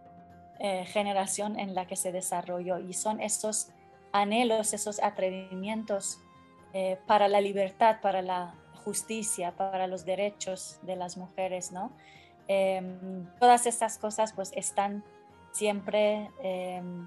eh, 0.58 0.84
generación 0.86 1.58
en 1.58 1.74
la 1.74 1.86
que 1.86 1.96
se 1.96 2.12
desarrolló 2.12 2.78
y 2.78 2.92
son 2.92 3.20
esos 3.20 3.68
anhelos, 4.12 4.72
esos 4.72 5.02
atrevimientos 5.02 6.18
eh, 6.72 6.98
para 7.06 7.28
la 7.28 7.40
libertad, 7.40 8.00
para 8.00 8.22
la 8.22 8.54
justicia, 8.84 9.56
para 9.56 9.86
los 9.86 10.04
derechos 10.04 10.78
de 10.82 10.96
las 10.96 11.16
mujeres, 11.16 11.72
¿no? 11.72 11.92
Em, 12.50 13.26
todas 13.38 13.66
estas 13.66 13.98
cosas 13.98 14.32
pues 14.32 14.52
están 14.56 15.04
siempre 15.52 16.30
em, 16.42 17.06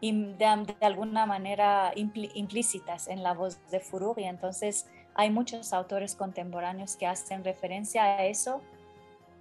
de, 0.00 0.76
alguna 0.80 1.26
manera 1.26 1.90
implícitas 1.96 3.08
en 3.08 3.24
la 3.24 3.34
voz 3.34 3.58
de 3.70 3.80
Furuk 3.80 4.18
y 4.18 4.24
entonces 4.24 4.86
hay 5.16 5.30
muchos 5.30 5.72
autores 5.72 6.14
contemporáneos 6.14 6.94
que 6.96 7.08
hacen 7.08 7.42
referencia 7.42 8.04
a 8.04 8.26
eso 8.26 8.62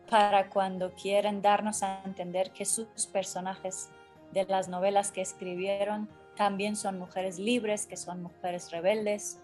para 0.10 0.50
cuando 0.50 0.94
quieren 0.94 1.44
darnos 1.44 1.84
a 1.84 2.02
entender 2.04 2.52
que 2.52 2.66
sus 2.66 3.06
personajes 3.06 3.92
de 4.32 4.44
las 4.46 4.68
novelas 4.68 5.12
que 5.12 5.22
escribieron 5.22 6.10
también 6.36 6.76
son 6.76 6.98
mujeres 6.98 7.38
libres, 7.38 7.86
que 7.86 7.98
son 7.98 8.24
mujeres 8.24 8.72
rebeldes, 8.72 9.40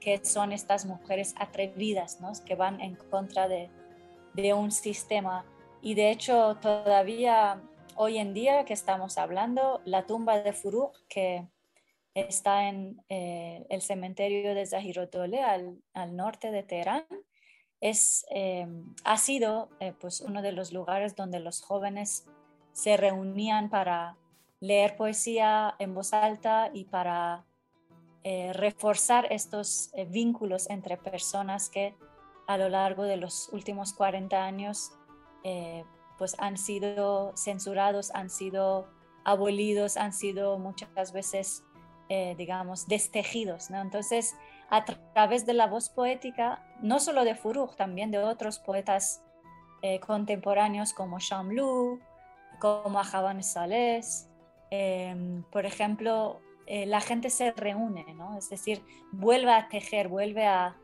que 0.00 0.24
son 0.24 0.52
estas 0.52 0.86
mujeres 0.86 1.34
atrevidas, 1.38 2.20
¿no? 2.22 2.32
que 2.46 2.54
van 2.54 2.80
en 2.80 2.94
contra 2.96 3.48
de, 3.48 3.68
de 4.34 4.52
un 4.52 4.70
sistema. 4.70 5.44
Y 5.80 5.94
de 5.94 6.10
hecho 6.10 6.56
todavía 6.60 7.62
hoy 7.96 8.18
en 8.18 8.34
día 8.34 8.64
que 8.64 8.72
estamos 8.72 9.18
hablando, 9.18 9.80
la 9.84 10.06
tumba 10.06 10.38
de 10.38 10.52
Furuk, 10.52 10.96
que 11.08 11.46
está 12.14 12.68
en 12.68 13.02
eh, 13.08 13.66
el 13.70 13.82
cementerio 13.82 14.54
de 14.54 14.66
Zahirotole 14.66 15.42
al, 15.42 15.78
al 15.92 16.16
norte 16.16 16.50
de 16.50 16.62
Teherán, 16.62 17.04
es, 17.80 18.24
eh, 18.30 18.66
ha 19.04 19.18
sido 19.18 19.68
eh, 19.80 19.92
pues 20.00 20.20
uno 20.20 20.40
de 20.40 20.52
los 20.52 20.72
lugares 20.72 21.16
donde 21.16 21.40
los 21.40 21.60
jóvenes 21.60 22.26
se 22.72 22.96
reunían 22.96 23.68
para 23.68 24.16
leer 24.60 24.96
poesía 24.96 25.74
en 25.78 25.94
voz 25.94 26.12
alta 26.12 26.70
y 26.72 26.84
para 26.84 27.44
reforzar 28.54 29.30
estos 29.30 29.92
vínculos 30.08 30.70
entre 30.70 30.96
personas 30.96 31.68
que 31.68 31.94
a 32.46 32.58
lo 32.58 32.68
largo 32.68 33.04
de 33.04 33.16
los 33.16 33.48
últimos 33.52 33.92
40 33.92 34.44
años 34.44 34.92
pues 36.18 36.36
han 36.38 36.56
sido 36.56 37.32
censurados, 37.36 38.10
han 38.14 38.30
sido 38.30 38.88
abolidos, 39.24 39.96
han 39.96 40.12
sido 40.12 40.58
muchas 40.58 41.12
veces, 41.12 41.64
eh, 42.08 42.34
digamos, 42.36 42.86
destejidos. 42.86 43.70
¿no? 43.70 43.80
Entonces, 43.80 44.34
a 44.70 44.84
través 44.84 45.46
de 45.46 45.54
la 45.54 45.66
voz 45.66 45.88
poética, 45.88 46.64
no 46.80 47.00
solo 47.00 47.24
de 47.24 47.34
Furuk, 47.34 47.76
también 47.76 48.10
de 48.10 48.18
otros 48.18 48.58
poetas 48.58 49.22
eh, 49.82 50.00
contemporáneos 50.00 50.92
como 50.92 51.18
Shamlu, 51.18 52.00
como 52.60 53.00
Ajaban 53.00 53.42
Sales, 53.42 54.30
em, 54.70 55.42
por 55.50 55.66
ejemplo, 55.66 56.40
eh, 56.66 56.86
la 56.86 57.00
gente 57.00 57.28
se 57.28 57.52
reúne, 57.52 58.06
¿no? 58.14 58.38
es 58.38 58.48
decir, 58.48 58.82
vuelve 59.12 59.52
a 59.52 59.68
tejer, 59.68 60.08
vuelve 60.08 60.46
a 60.46 60.76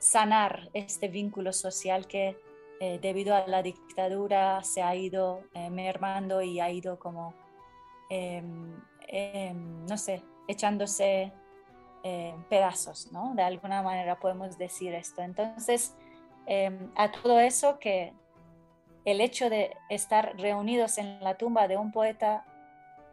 sanar 0.00 0.70
este 0.72 1.08
vínculo 1.08 1.52
social 1.52 2.06
que 2.06 2.36
eh, 2.80 2.98
debido 3.00 3.34
a 3.36 3.46
la 3.46 3.62
dictadura 3.62 4.64
se 4.64 4.82
ha 4.82 4.96
ido 4.96 5.42
eh, 5.52 5.68
mermando 5.68 6.40
y 6.40 6.60
ha 6.60 6.70
ido 6.70 6.98
como, 6.98 7.34
em, 8.08 8.74
em, 9.06 9.84
no 9.84 9.98
sé, 9.98 10.22
echándose 10.48 11.30
eh, 12.02 12.34
pedazos, 12.48 13.12
¿no? 13.12 13.34
De 13.34 13.42
alguna 13.42 13.82
manera 13.82 14.18
podemos 14.18 14.56
decir 14.56 14.94
esto. 14.94 15.20
Entonces, 15.20 15.94
em, 16.46 16.90
a 16.96 17.12
todo 17.12 17.38
eso 17.38 17.78
que 17.78 18.14
el 19.04 19.20
hecho 19.20 19.50
de 19.50 19.76
estar 19.90 20.34
reunidos 20.38 20.96
en 20.96 21.22
la 21.22 21.36
tumba 21.36 21.68
de 21.68 21.76
un 21.76 21.92
poeta 21.92 22.46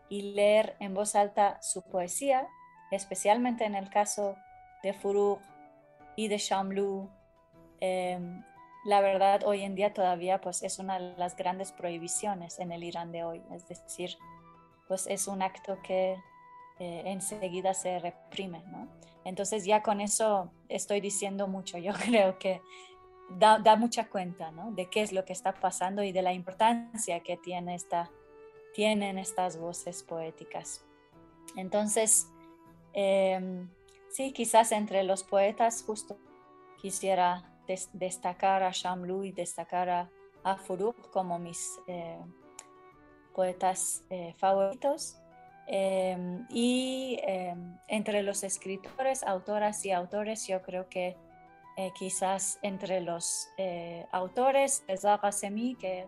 y 0.08 0.34
leer 0.34 0.78
en 0.80 0.93
voz 0.93 1.15
alta 1.15 1.62
su 1.62 1.82
poesía, 1.82 2.47
especialmente 2.91 3.65
en 3.65 3.76
el 3.76 3.89
caso 3.89 4.38
de 4.84 4.93
Furuk 4.93 5.41
y 6.17 6.27
de 6.27 6.39
Shamlu, 6.39 7.10
em, 7.80 8.43
la 8.86 9.01
verdad 9.01 9.43
hoy 9.45 9.62
en 9.62 9.75
día 9.75 9.93
todavía 9.93 10.41
pues 10.41 10.63
es 10.63 10.80
una 10.80 10.99
de 10.99 11.15
las 11.15 11.38
grandes 11.38 11.71
prohibiciones 11.71 12.60
en 12.60 12.71
el 12.71 12.84
Irán 12.84 13.12
de 13.12 13.23
hoy, 13.23 13.41
es 13.53 13.67
decir, 13.67 14.17
pues 14.88 15.06
es 15.08 15.27
un 15.27 15.41
acto 15.41 15.77
que 15.84 16.17
eh, 16.80 17.03
enseguida 17.06 17.73
se 17.73 17.99
reprime, 17.99 18.63
¿no? 18.67 18.88
Entonces 19.25 19.63
ya 19.63 19.84
con 19.84 20.01
eso 20.01 20.51
estoy 20.69 21.01
diciendo 21.01 21.47
mucho, 21.47 21.77
yo 21.77 21.93
creo 21.93 22.39
que 22.39 22.62
da, 23.30 23.60
da, 23.60 23.75
mucha 23.75 24.10
cuenta, 24.10 24.49
¿no? 24.49 24.71
De 24.71 24.89
qué 24.89 25.03
es 25.03 25.12
lo 25.12 25.23
que 25.23 25.34
está 25.34 25.53
pasando 25.53 26.01
y 26.01 26.12
de 26.12 26.23
la 26.23 26.34
importancia 26.34 27.19
que 27.19 27.38
tiene 27.38 27.75
esta, 27.75 28.10
tienen 28.73 29.19
estas 29.19 29.58
voces 29.58 30.01
poéticas. 30.01 30.84
Entonces, 31.56 32.27
em, 32.93 33.69
sí, 34.17 34.34
quizás 34.34 34.71
entre 34.71 35.03
los 35.03 35.23
poetas 35.23 35.84
justo 35.86 36.17
quisiera 36.82 37.43
destacar 37.93 38.63
a 38.63 38.71
Shamlu 38.71 39.23
y 39.23 39.32
destacar 39.32 39.89
a, 39.89 40.10
a 40.43 40.58
como 41.12 41.38
mis 41.38 41.80
eh, 41.86 42.17
poetas 43.36 44.03
eh, 44.10 44.34
favoritos. 44.38 45.17
Em, 45.67 46.47
y 46.49 47.19
em, 47.21 47.77
entre 47.89 48.23
los 48.23 48.43
escritores, 48.43 49.21
autoras 49.21 49.86
y 49.86 49.91
autores, 49.91 50.47
yo 50.47 50.63
creo 50.63 50.89
que 50.89 51.15
eh, 51.77 51.91
quizás 51.93 52.58
entre 52.63 53.01
los 53.01 53.47
autores, 54.12 54.84
Zaga 54.97 55.32
Semi, 55.32 55.75
que 55.75 56.08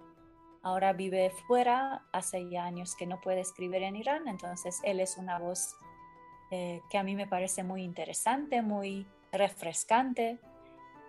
ahora 0.63 0.93
vive 0.93 1.29
fuera, 1.47 2.01
hace 2.11 2.49
ya 2.49 2.63
años 2.63 2.95
que 2.95 3.05
no 3.05 3.21
puede 3.21 3.41
escribir 3.41 3.83
en 3.83 3.97
Irán, 3.97 4.27
entonces 4.27 4.79
él 4.83 4.99
es 4.99 5.17
una 5.17 5.37
voz 5.37 5.75
eh, 6.51 6.81
que 6.89 6.97
a 6.97 7.03
mí 7.03 7.15
me 7.15 7.27
parece 7.27 7.63
muy 7.63 7.83
interesante, 7.83 8.61
muy 8.61 9.07
refrescante. 9.31 10.39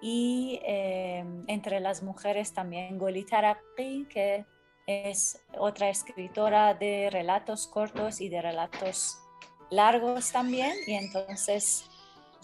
Y 0.03 0.61
eh, 0.65 1.25
entre 1.47 1.81
las 1.81 2.03
mujeres 2.03 2.53
también 2.53 2.99
Goli 2.99 3.25
Taraki, 3.25 4.07
que 4.07 4.47
es 4.87 5.41
otra 5.59 5.89
escritora 5.89 6.75
de 6.75 7.11
relatos 7.11 7.67
cortos 7.67 8.21
y 8.21 8.29
de 8.29 8.43
relatos 8.43 9.19
largos 9.71 10.33
también. 10.33 10.73
Y 10.87 10.95
entonces 10.95 11.85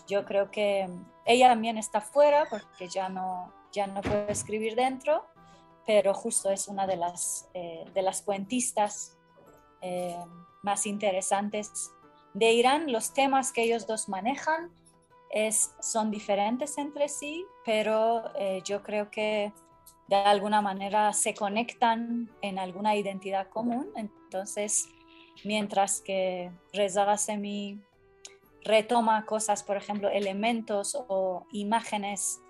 yo 0.06 0.24
creo 0.24 0.50
que 0.50 0.88
ella 1.24 1.48
también 1.48 1.78
está 1.78 2.00
fuera 2.00 2.46
porque 2.48 2.88
ya 2.88 3.08
no, 3.08 3.52
ya 3.72 3.86
no 3.86 4.00
puede 4.02 4.30
escribir 4.32 4.74
dentro 4.74 5.24
pero 5.86 6.12
justo 6.12 6.50
es 6.50 6.66
una 6.66 6.84
de 6.84 6.96
las, 6.96 7.48
eh, 7.54 7.84
de 7.94 8.02
las 8.02 8.22
cuentistas 8.22 9.12
más 10.62 10.84
interesantes 10.84 11.92
de 12.36 12.52
Irán. 12.52 12.92
Los 12.92 13.12
temas 13.12 13.52
que 13.52 13.62
ellos 13.62 13.86
dos 13.86 14.08
manejan 14.08 14.70
son 15.80 16.10
diferentes 16.10 16.78
entre 16.78 17.08
sí, 17.08 17.44
pero 17.64 18.24
eh, 18.38 18.62
yo 18.64 18.82
creo 18.82 19.10
que 19.10 19.52
de 20.08 20.16
alguna 20.16 20.62
manera 20.62 21.12
se 21.12 21.34
conectan 21.34 22.30
en 22.40 22.58
alguna 22.58 22.94
identidad 22.96 23.48
común. 23.48 23.88
Entonces, 23.96 24.88
mientras 25.44 26.00
que 26.00 26.50
Reza 26.72 27.04
Ghasemi 27.04 27.80
retoma 28.62 29.26
cosas, 29.26 29.62
por 29.62 29.76
ejemplo, 29.76 30.08
elementos 30.08 30.96
o 31.08 31.44
imágenes 31.52 32.40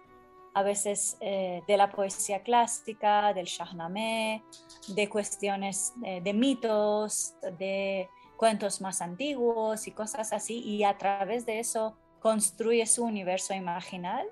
a 0.54 0.62
veces 0.62 1.16
eh, 1.20 1.62
de 1.66 1.76
la 1.76 1.90
poesía 1.90 2.42
clásica, 2.42 3.34
del 3.34 3.46
Shahnameh, 3.46 4.42
de 4.88 5.08
cuestiones 5.08 5.92
eh, 6.02 6.20
de 6.22 6.32
mitos, 6.32 7.34
de 7.58 8.08
cuentos 8.36 8.80
más 8.80 9.00
antiguos 9.00 9.86
y 9.86 9.92
cosas 9.92 10.32
así, 10.32 10.60
y 10.60 10.84
a 10.84 10.96
través 10.98 11.46
de 11.46 11.58
eso 11.58 11.96
construye 12.20 12.86
su 12.86 13.04
universo 13.04 13.54
imaginal. 13.54 14.26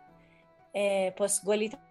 Eh, 0.73 1.15
pues 1.17 1.43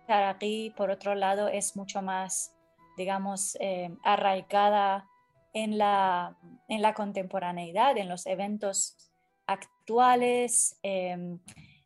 Taraqi, 0.08 0.74
por 0.76 0.92
otro 0.92 1.16
lado, 1.16 1.48
es 1.48 1.76
mucho 1.76 2.02
más, 2.02 2.54
digamos, 2.98 3.58
arraigada 4.04 5.08
en 5.54 5.78
la, 5.78 6.36
en 6.68 6.82
la 6.82 6.94
contemporaneidad, 6.94 7.98
en 7.98 8.10
los 8.10 8.26
eventos 8.26 8.98
actuales 9.48 10.78
em, 10.84 11.40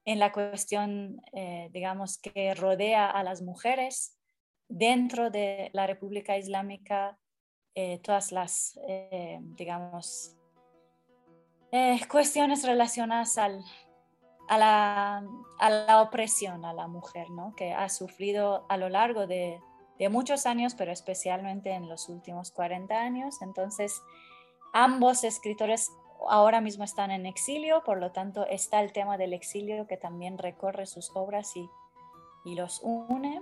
en 0.05 0.19
la 0.19 0.31
cuestión, 0.31 1.21
eh, 1.33 1.69
digamos, 1.73 2.17
que 2.17 2.53
rodea 2.53 3.09
a 3.09 3.23
las 3.23 3.41
mujeres 3.41 4.17
dentro 4.69 5.29
de 5.29 5.69
la 5.73 5.85
República 5.85 6.37
Islámica, 6.37 7.17
eh, 7.79 7.99
todas 7.99 8.31
las, 8.31 8.79
eh, 8.87 9.37
digamos, 9.39 10.35
cuestiones 12.09 12.63
relacionadas 12.63 13.37
al, 13.37 13.63
a, 14.49 14.57
la, 14.57 15.23
a, 15.59 15.69
la, 15.69 16.01
opresión 16.01 16.65
a 16.65 16.73
la 16.73 16.87
mujer, 16.87 17.29
¿no? 17.29 17.53
que 17.55 17.73
ha 17.73 17.87
sufrido 17.89 18.65
a 18.67 18.77
lo 18.77 18.89
largo 18.89 19.27
de, 19.27 19.61
de 19.99 20.09
muchos 20.09 20.47
años, 20.47 20.73
pero 20.73 20.91
especialmente 20.91 21.69
en 21.69 21.87
los 21.87 22.09
últimos 22.09 22.49
40 22.49 22.99
años. 22.99 23.43
Entonces, 23.43 24.01
ambos 24.73 25.23
escritores 25.23 25.91
ahora 26.29 26.61
mismo 26.61 26.83
están 26.83 27.11
en 27.11 27.27
exilio, 27.27 27.83
por 27.83 27.99
lo 27.99 28.11
tanto 28.11 28.47
está 28.47 28.81
el 28.81 28.91
tema 28.91 29.19
del 29.19 29.33
exilio 29.33 29.85
que 29.85 29.97
también 29.97 30.39
recorre 30.39 30.87
sus 30.87 31.11
obras 31.13 31.55
y, 31.55 31.69
y 32.43 32.55
los 32.55 32.81
une. 32.81 33.39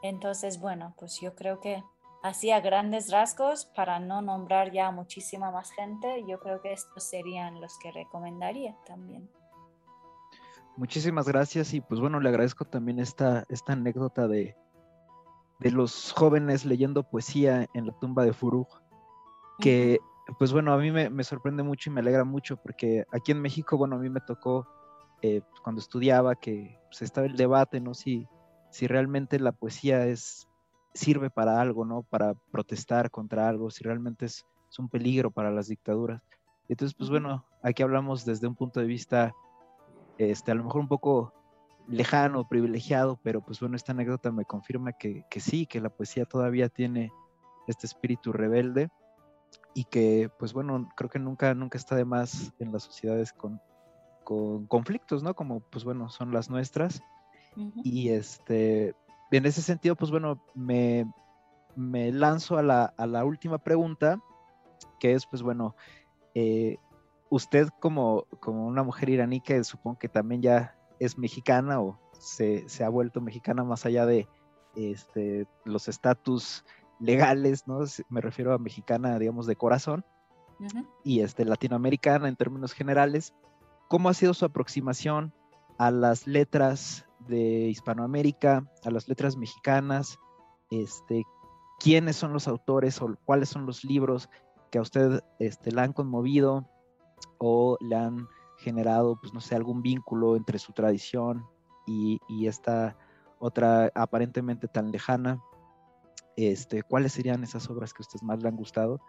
Entonces, 0.00 0.58
bueno, 0.58 0.94
pues 0.98 1.20
yo 1.20 1.34
creo 1.34 1.60
que 1.60 1.84
así 2.22 2.50
a 2.50 2.60
grandes 2.60 3.10
rasgos, 3.10 3.66
para 3.66 4.00
no 4.00 4.22
nombrar 4.22 4.72
ya 4.72 4.90
muchísima 4.90 5.50
más 5.50 5.70
gente, 5.70 6.24
yo 6.26 6.38
creo 6.38 6.60
que 6.60 6.72
estos 6.72 7.04
serían 7.04 7.60
los 7.60 7.78
que 7.78 7.92
recomendaría 7.92 8.76
también. 8.86 9.28
Muchísimas 10.76 11.26
gracias 11.26 11.74
y 11.74 11.80
pues 11.80 12.00
bueno, 12.00 12.20
le 12.20 12.28
agradezco 12.28 12.64
también 12.64 13.00
esta, 13.00 13.44
esta 13.48 13.72
anécdota 13.72 14.28
de, 14.28 14.56
de 15.58 15.70
los 15.70 16.12
jóvenes 16.12 16.64
leyendo 16.64 17.02
poesía 17.02 17.66
en 17.74 17.86
la 17.86 17.92
tumba 17.98 18.24
de 18.24 18.32
Furug, 18.32 18.68
que 19.58 19.98
pues 20.38 20.52
bueno, 20.52 20.72
a 20.72 20.78
mí 20.78 20.90
me, 20.90 21.24
sorprende 21.24 21.62
mucho 21.62 21.90
y 21.90 21.92
me 21.92 22.00
alegra 22.00 22.24
mucho 22.24 22.56
porque 22.58 23.04
aquí 23.12 23.32
en 23.32 23.40
México, 23.40 23.76
bueno, 23.76 23.96
a 23.96 23.98
mí 23.98 24.10
me 24.10 24.20
tocó 24.20 24.66
eh, 25.22 25.40
cuando 25.62 25.80
estudiaba 25.80 26.34
que 26.36 26.78
pues, 26.88 27.02
estaba 27.02 27.26
el 27.26 27.36
debate, 27.36 27.80
¿no? 27.80 27.94
Si, 27.94 28.28
si 28.70 28.86
realmente 28.86 29.38
la 29.40 29.52
poesía 29.52 30.06
es, 30.06 30.47
sirve 30.98 31.30
para 31.30 31.60
algo, 31.60 31.84
¿no? 31.84 32.02
Para 32.02 32.34
protestar 32.50 33.10
contra 33.10 33.48
algo, 33.48 33.70
si 33.70 33.84
realmente 33.84 34.26
es, 34.26 34.44
un 34.78 34.88
peligro 34.88 35.30
para 35.30 35.50
las 35.50 35.68
dictaduras. 35.68 36.22
Entonces, 36.68 36.94
pues 36.94 37.08
bueno, 37.08 37.44
aquí 37.62 37.82
hablamos 37.82 38.24
desde 38.24 38.46
un 38.46 38.54
punto 38.54 38.80
de 38.80 38.86
vista, 38.86 39.34
este, 40.18 40.52
a 40.52 40.54
lo 40.54 40.64
mejor 40.64 40.82
un 40.82 40.88
poco 40.88 41.32
lejano, 41.88 42.46
privilegiado, 42.46 43.18
pero 43.22 43.40
pues 43.40 43.60
bueno, 43.60 43.76
esta 43.76 43.92
anécdota 43.92 44.30
me 44.30 44.44
confirma 44.44 44.92
que, 44.92 45.24
que 45.30 45.40
sí, 45.40 45.64
que 45.66 45.80
la 45.80 45.88
poesía 45.88 46.26
todavía 46.26 46.68
tiene 46.68 47.10
este 47.66 47.86
espíritu 47.86 48.30
rebelde 48.30 48.90
y 49.74 49.84
que, 49.84 50.30
pues 50.38 50.52
bueno, 50.52 50.88
creo 50.96 51.08
que 51.08 51.18
nunca, 51.18 51.54
nunca 51.54 51.78
está 51.78 51.96
de 51.96 52.04
más 52.04 52.52
en 52.58 52.70
las 52.70 52.82
sociedades 52.82 53.32
con, 53.32 53.60
con 54.22 54.66
conflictos, 54.66 55.22
¿no? 55.22 55.34
Como, 55.34 55.60
pues 55.60 55.84
bueno, 55.84 56.10
son 56.10 56.32
las 56.32 56.50
nuestras. 56.50 57.02
Y 57.82 58.10
este, 58.10 58.94
en 59.30 59.46
ese 59.46 59.62
sentido, 59.62 59.96
pues 59.96 60.10
bueno, 60.10 60.42
me, 60.54 61.06
me 61.76 62.12
lanzo 62.12 62.58
a 62.58 62.62
la, 62.62 62.84
a 62.96 63.06
la, 63.06 63.24
última 63.24 63.58
pregunta, 63.58 64.20
que 64.98 65.12
es, 65.12 65.26
pues 65.26 65.42
bueno, 65.42 65.76
eh, 66.34 66.76
usted 67.30 67.68
como, 67.80 68.26
como 68.40 68.66
una 68.66 68.82
mujer 68.82 69.10
iraní 69.10 69.40
que 69.40 69.62
supongo 69.64 69.98
que 69.98 70.08
también 70.08 70.42
ya 70.42 70.76
es 70.98 71.18
mexicana 71.18 71.80
o 71.80 71.98
se, 72.18 72.68
se 72.68 72.84
ha 72.84 72.88
vuelto 72.88 73.20
mexicana 73.20 73.64
más 73.64 73.86
allá 73.86 74.06
de 74.06 74.28
este, 74.76 75.46
los 75.64 75.88
estatus 75.88 76.64
legales, 77.00 77.66
¿no? 77.66 77.80
Me 78.08 78.20
refiero 78.20 78.52
a 78.52 78.58
mexicana, 78.58 79.18
digamos, 79.18 79.46
de 79.46 79.56
corazón, 79.56 80.04
y 81.04 81.20
este, 81.20 81.44
latinoamericana 81.44 82.28
en 82.28 82.36
términos 82.36 82.72
generales. 82.72 83.34
¿Cómo 83.88 84.08
ha 84.08 84.14
sido 84.14 84.34
su 84.34 84.44
aproximación 84.44 85.32
a 85.78 85.90
las 85.90 86.26
letras 86.26 87.07
de 87.28 87.68
Hispanoamérica, 87.68 88.70
a 88.84 88.90
las 88.90 89.08
letras 89.08 89.36
mexicanas? 89.36 90.18
Este, 90.70 91.24
¿Quiénes 91.78 92.16
son 92.16 92.32
los 92.32 92.48
autores 92.48 93.00
o 93.00 93.16
cuáles 93.24 93.48
son 93.48 93.66
los 93.66 93.84
libros 93.84 94.28
que 94.70 94.78
a 94.78 94.82
usted 94.82 95.22
este, 95.38 95.72
la 95.72 95.84
han 95.84 95.92
conmovido 95.92 96.68
o 97.38 97.76
le 97.80 97.96
han 97.96 98.28
generado, 98.58 99.18
pues 99.20 99.32
no 99.32 99.40
sé, 99.40 99.54
algún 99.54 99.82
vínculo 99.82 100.36
entre 100.36 100.58
su 100.58 100.72
tradición 100.72 101.46
y, 101.86 102.20
y 102.28 102.48
esta 102.48 102.96
otra 103.38 103.92
aparentemente 103.94 104.66
tan 104.66 104.90
lejana? 104.90 105.40
este, 106.38 106.84
cuáles 106.84 107.12
serían 107.14 107.42
esas 107.42 107.68
obras 107.68 107.92
que 107.92 108.00
a 108.00 108.04
ustedes 108.04 108.22
más 108.22 108.40
le 108.40 108.48
han 108.48 108.54
gustado 108.54 109.00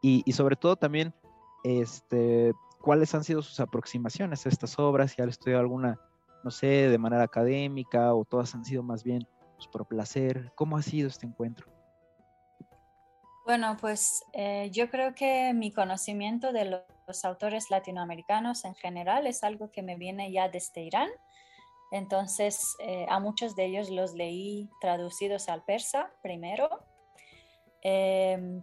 y, 0.00 0.24
sobre 0.32 0.56
todo 0.56 0.76
también 0.76 1.12
este, 1.62 2.54
cuáles 2.80 3.14
han 3.14 3.24
sido 3.24 3.42
sus 3.42 3.60
aproximaciones 3.60 4.46
a 4.46 4.48
estas 4.48 4.78
obras, 4.78 5.12
si 5.12 5.20
han 5.20 5.28
estudiado 5.28 5.60
alguna, 5.60 6.00
no 6.44 6.50
sé, 6.50 6.88
de 6.88 6.98
manera 6.98 7.22
académica 7.22 8.14
o 8.14 8.24
todas 8.24 8.54
han 8.54 8.64
sido 8.64 8.82
más 8.82 9.04
bien 9.04 9.26
pues, 9.56 9.68
por 9.68 9.86
placer. 9.86 10.52
¿Cómo 10.54 10.76
ha 10.76 10.82
sido 10.82 11.08
este 11.08 11.26
encuentro? 11.26 11.66
Bueno, 13.48 13.78
pues 13.80 14.24
eh, 14.34 14.68
yo 14.72 14.90
creo 14.90 15.14
que 15.14 15.54
mi 15.54 15.72
conocimiento 15.72 16.52
de 16.52 16.66
los, 16.66 17.24
autores 17.24 17.70
latinoamericanos 17.70 18.66
en 18.66 18.74
general 18.74 19.26
es 19.26 19.42
algo 19.42 19.70
que 19.70 19.82
me 19.82 19.96
viene 19.96 20.30
ya 20.30 20.50
desde 20.50 20.82
Irán. 20.82 21.08
Entonces, 21.90 22.76
eh, 22.80 23.06
a 23.08 23.18
muchos 23.18 23.56
de 23.56 23.64
ellos 23.64 23.88
los 23.88 24.12
leí 24.12 24.68
traducidos 24.82 25.48
al 25.48 25.64
persa 25.64 26.12
primero. 26.20 26.68
Em, 27.80 28.62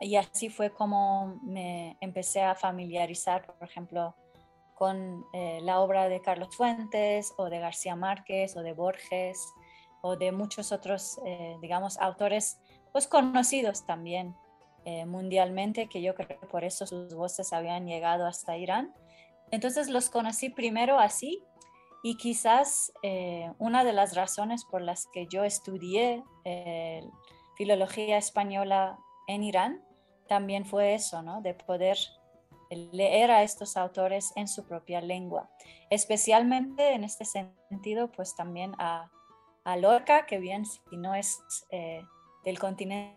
y 0.00 0.16
así 0.16 0.48
fue 0.48 0.72
como 0.72 1.38
me 1.42 1.98
empecé 2.00 2.40
a 2.40 2.54
familiarizar, 2.54 3.44
por 3.44 3.68
ejemplo, 3.68 4.16
con 4.74 5.26
eh, 5.32 5.60
la 5.62 5.80
obra 5.80 6.08
de 6.08 6.20
Carlos 6.20 6.54
Fuentes 6.56 7.32
o 7.36 7.48
de 7.48 7.60
García 7.60 7.96
Márquez 7.96 8.56
o 8.56 8.62
de 8.62 8.72
Borges 8.72 9.52
o 10.02 10.16
de 10.16 10.32
muchos 10.32 10.72
otros, 10.72 11.18
eh, 11.24 11.56
digamos, 11.62 11.98
autores 11.98 12.60
pues 12.92 13.06
conocidos 13.06 13.86
también 13.86 14.36
eh, 14.84 15.06
mundialmente, 15.06 15.88
que 15.88 16.02
yo 16.02 16.14
creo 16.14 16.38
que 16.40 16.46
por 16.46 16.64
eso 16.64 16.86
sus 16.86 17.14
voces 17.14 17.52
habían 17.52 17.86
llegado 17.86 18.26
hasta 18.26 18.56
Irán. 18.56 18.92
Entonces 19.50 19.88
los 19.88 20.10
conocí 20.10 20.50
primero 20.50 20.98
así 20.98 21.42
y 22.02 22.16
quizás 22.16 22.92
una 23.58 23.82
de 23.82 23.94
las 23.94 24.14
razones 24.14 24.64
por 24.66 24.82
las 24.82 25.06
que 25.06 25.26
yo 25.26 25.44
estudié 25.44 26.22
filología 27.56 28.18
española 28.18 28.98
en 29.26 29.42
Irán 29.42 29.82
también 30.28 30.64
fue 30.64 30.94
eso, 30.94 31.22
¿no? 31.22 31.40
De 31.40 31.54
poder 31.54 31.96
leer 32.70 33.30
a 33.30 33.42
estos 33.42 33.76
autores 33.76 34.32
en 34.36 34.48
su 34.48 34.64
propia 34.66 35.00
lengua. 35.00 35.50
Especialmente 35.90 36.92
en 36.92 37.04
este 37.04 37.24
sentido, 37.24 38.10
pues 38.10 38.34
también 38.34 38.74
a, 38.78 39.10
Lorca, 39.78 40.26
que 40.26 40.38
bien 40.38 40.66
si 40.66 40.96
no 40.96 41.14
es 41.14 41.38
eh, 41.70 42.02
del 42.44 42.58
continente 42.58 43.14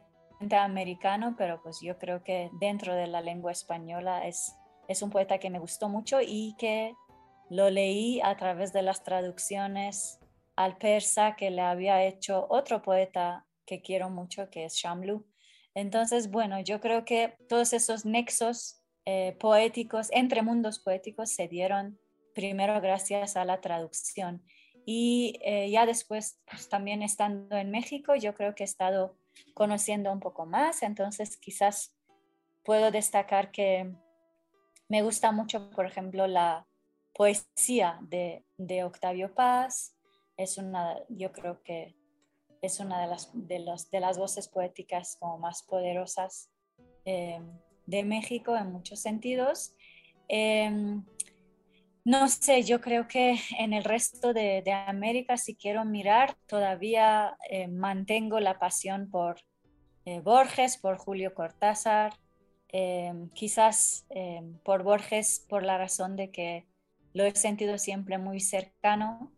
americano, 0.51 1.35
pero 1.37 1.61
pues 1.61 1.81
yo 1.81 1.97
creo 1.97 2.23
que 2.23 2.49
dentro 2.53 2.95
de 2.95 3.07
la 3.07 3.21
lengua 3.21 3.51
española 3.51 4.25
es, 4.25 4.55
es 4.87 5.01
un 5.01 5.09
poeta 5.09 5.39
que 5.39 5.49
me 5.49 5.59
gustó 5.59 5.89
mucho 5.89 6.19
y 6.21 6.55
que 6.57 6.95
lo 7.49 7.69
leí 7.69 8.21
a 8.21 8.37
través 8.37 8.71
de 8.71 8.81
las 8.81 9.03
traducciones 9.03 10.19
al 10.55 10.77
persa 10.77 11.35
que 11.35 11.51
le 11.51 11.61
había 11.61 12.03
hecho 12.03 12.47
otro 12.49 12.81
poeta 12.81 13.45
que 13.65 13.81
quiero 13.81 14.09
mucho, 14.09 14.49
que 14.49 14.65
es 14.65 14.73
Shamlu. 14.73 15.25
Entonces, 15.75 16.31
bueno, 16.31 16.59
yo 16.59 16.81
creo 16.81 17.05
que 17.05 17.35
todos 17.47 17.73
esos 17.73 18.05
nexos 18.05 18.81
eh, 19.09 19.37
poéticos, 19.39 20.09
entre 20.11 20.41
mundos 20.41 20.79
poéticos, 20.79 21.29
se 21.29 21.47
dieron 21.47 21.97
primero 22.35 22.81
gracias 22.81 23.37
a 23.37 23.45
la 23.45 23.61
traducción. 23.61 24.43
Y 24.85 25.39
eh, 25.45 25.71
ya 25.71 25.85
después, 25.85 26.41
pues, 26.51 26.67
también 26.67 27.01
estando 27.01 27.55
en 27.55 27.71
México, 27.71 28.15
yo 28.15 28.35
creo 28.35 28.53
que 28.53 28.63
he 28.63 28.65
estado 28.65 29.17
conociendo 29.53 30.11
un 30.11 30.19
poco 30.19 30.45
más, 30.45 30.83
entonces 30.83 31.37
quizás 31.37 31.95
puedo 32.65 32.91
destacar 32.91 33.49
que 33.51 33.95
me 34.89 35.03
gusta 35.03 35.31
mucho, 35.31 35.69
por 35.69 35.85
ejemplo, 35.85 36.27
la 36.27 36.67
poesía 37.13 37.99
de, 38.01 38.43
Octavio 38.83 39.33
Paz. 39.33 39.95
Es 40.35 40.57
una, 40.57 40.97
yo 41.07 41.31
creo 41.31 41.63
que 41.63 41.95
es 42.61 42.81
una 42.81 42.99
de 42.99 43.07
las, 43.07 43.29
de 43.33 43.59
los, 43.59 43.89
de 43.89 44.01
las 44.01 44.17
voces 44.17 44.49
poéticas 44.49 45.15
como 45.17 45.37
más 45.37 45.63
poderosas 45.63 46.51
eh, 47.05 47.39
de 47.87 48.03
México 48.03 48.55
en 48.55 48.71
muchos 48.71 48.99
sentidos. 48.99 49.73
Em, 50.27 51.03
no 52.05 52.27
sé, 52.27 52.63
yo 52.63 52.79
creo 52.79 53.07
que 53.07 53.37
en 53.57 53.73
el 53.73 53.83
resto 53.83 54.33
de, 54.33 54.63
América, 54.71 55.37
si 55.37 55.55
quiero 55.55 55.83
mirar, 55.83 56.37
todavía 56.45 57.35
eh, 57.49 57.67
mantengo 57.67 58.39
la 58.39 58.59
pasión 58.59 59.09
por 59.09 59.41
eh, 60.05 60.21
Borges, 60.21 60.77
por 60.77 60.97
Julio 60.97 61.33
Cortázar, 61.33 62.13
em, 62.69 63.29
quizás 63.31 64.05
em, 64.09 64.57
por 64.59 64.83
Borges 64.83 65.45
por 65.49 65.63
la 65.63 65.77
razón 65.77 66.15
de 66.15 66.31
que 66.31 66.65
lo 67.13 67.25
he 67.25 67.35
sentido 67.35 67.77
siempre 67.77 68.17
muy 68.17 68.39
cercano, 68.39 69.33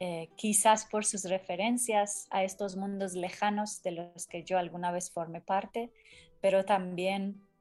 eh, 0.00 0.30
quizás 0.36 0.86
por 0.86 1.04
sus 1.04 1.24
referencias 1.24 2.26
a 2.30 2.42
estos 2.42 2.74
mundos 2.74 3.14
lejanos 3.14 3.82
de 3.82 3.92
los 3.92 4.26
que 4.26 4.42
yo 4.42 4.58
alguna 4.58 4.90
vez 4.90 5.12
formé 5.12 5.40
parte, 5.40 5.92
pero 6.40 6.64
también 6.64 7.40
eh, 7.40 7.51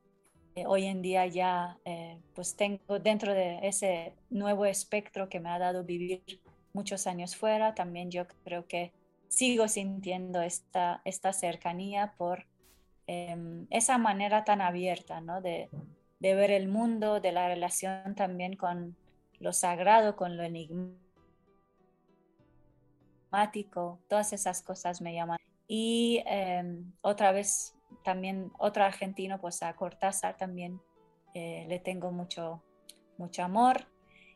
hoy 0.67 0.85
en 0.85 1.01
día 1.01 1.25
ya 1.27 1.77
eh, 1.85 2.17
pues 2.35 2.55
tengo 2.55 2.99
dentro 2.99 3.33
de 3.33 3.59
ese 3.67 4.13
nuevo 4.29 4.65
espectro 4.65 5.29
que 5.29 5.39
me 5.39 5.49
ha 5.49 5.59
dado 5.59 5.83
vivir 5.83 6.21
muchos 6.73 7.07
años 7.07 7.35
fuera, 7.35 7.75
también 7.75 8.11
yo 8.11 8.25
creo 8.43 8.67
que 8.67 8.91
sigo 9.27 9.67
sintiendo 9.67 10.41
esta, 10.41 11.01
esta 11.05 11.33
cercanía 11.33 12.13
por 12.17 12.45
em, 13.07 13.67
esa 13.69 13.97
manera 13.97 14.43
tan 14.43 14.61
abierta 14.61 15.21
¿no? 15.21 15.41
de, 15.41 15.69
de, 16.19 16.35
ver 16.35 16.51
el 16.51 16.67
mundo, 16.67 17.19
de 17.19 17.31
la 17.31 17.47
relación 17.47 18.15
también 18.15 18.55
con 18.55 18.95
lo 19.39 19.53
sagrado, 19.53 20.15
con 20.15 20.37
lo 20.37 20.43
enigmático, 20.43 20.99
todas 24.07 24.33
esas 24.33 24.61
cosas 24.61 25.01
me 25.01 25.13
llaman. 25.13 25.39
Y 25.67 26.21
em, 26.25 26.91
otra 27.01 27.31
vez 27.31 27.75
también 28.03 28.51
otro 28.57 28.83
argentino, 28.83 29.39
pues 29.39 29.63
a 29.63 29.73
Cortázar 29.75 30.37
también 30.37 30.81
eh, 31.33 31.65
le 31.67 31.79
tengo 31.79 32.11
mucho, 32.11 32.61
mucho 33.17 33.43
amor. 33.43 33.87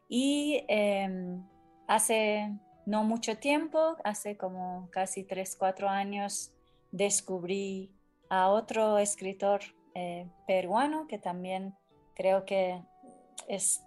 Y 0.07 0.63
em, 0.67 1.43
hace 1.87 2.53
no 2.85 3.03
mucho 3.03 3.37
tiempo, 3.37 3.97
hace 4.03 4.37
como 4.37 4.89
casi 4.91 5.23
3, 5.23 5.55
4 5.57 5.89
años, 5.89 6.51
descubrí 6.91 7.91
a 8.29 8.49
otro 8.49 8.97
escritor 8.97 9.61
eh, 9.95 10.27
peruano 10.47 11.07
que 11.07 11.17
también 11.17 11.75
creo 12.15 12.45
que 12.45 12.81
es 13.47 13.83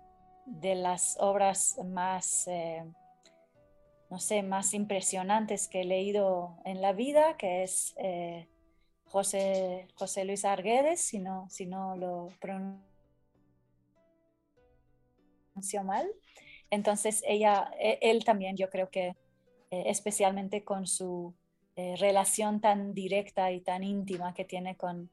de 0.47 0.75
las 0.75 1.17
obras 1.21 1.79
más, 1.85 2.47
eh, 2.49 2.85
no 4.11 4.19
sé, 4.19 4.43
más 4.43 4.75
impresionantes 4.75 5.69
que 5.69 5.83
he 5.83 5.85
leído 5.85 6.59
en 6.65 6.83
la 6.83 6.93
vida, 6.93 7.37
que 7.37 7.63
es 7.63 7.95
José, 9.11 9.89
José 9.95 10.25
Luis 10.25 10.45
Arguedes, 10.45 11.01
si 11.01 11.19
no, 11.19 11.49
si 11.51 11.67
no 11.67 11.97
lo 11.97 12.29
pronuncio 12.41 12.83
mal. 15.85 16.07
Entonces, 16.71 17.23
ella, 17.27 17.71
e, 17.81 17.99
él 18.03 18.25
también, 18.25 18.57
yo 18.57 18.69
creo 18.71 18.91
que 18.91 19.17
eh, 19.71 19.85
especialmente 19.87 20.65
con 20.65 20.87
su 20.87 21.35
eh, 21.77 21.95
relación 21.97 22.61
tan 22.61 22.95
directa 22.95 23.53
y 23.53 23.61
tan 23.61 23.85
íntima 23.85 24.35
que 24.35 24.45
tiene 24.45 24.77
con 24.77 25.11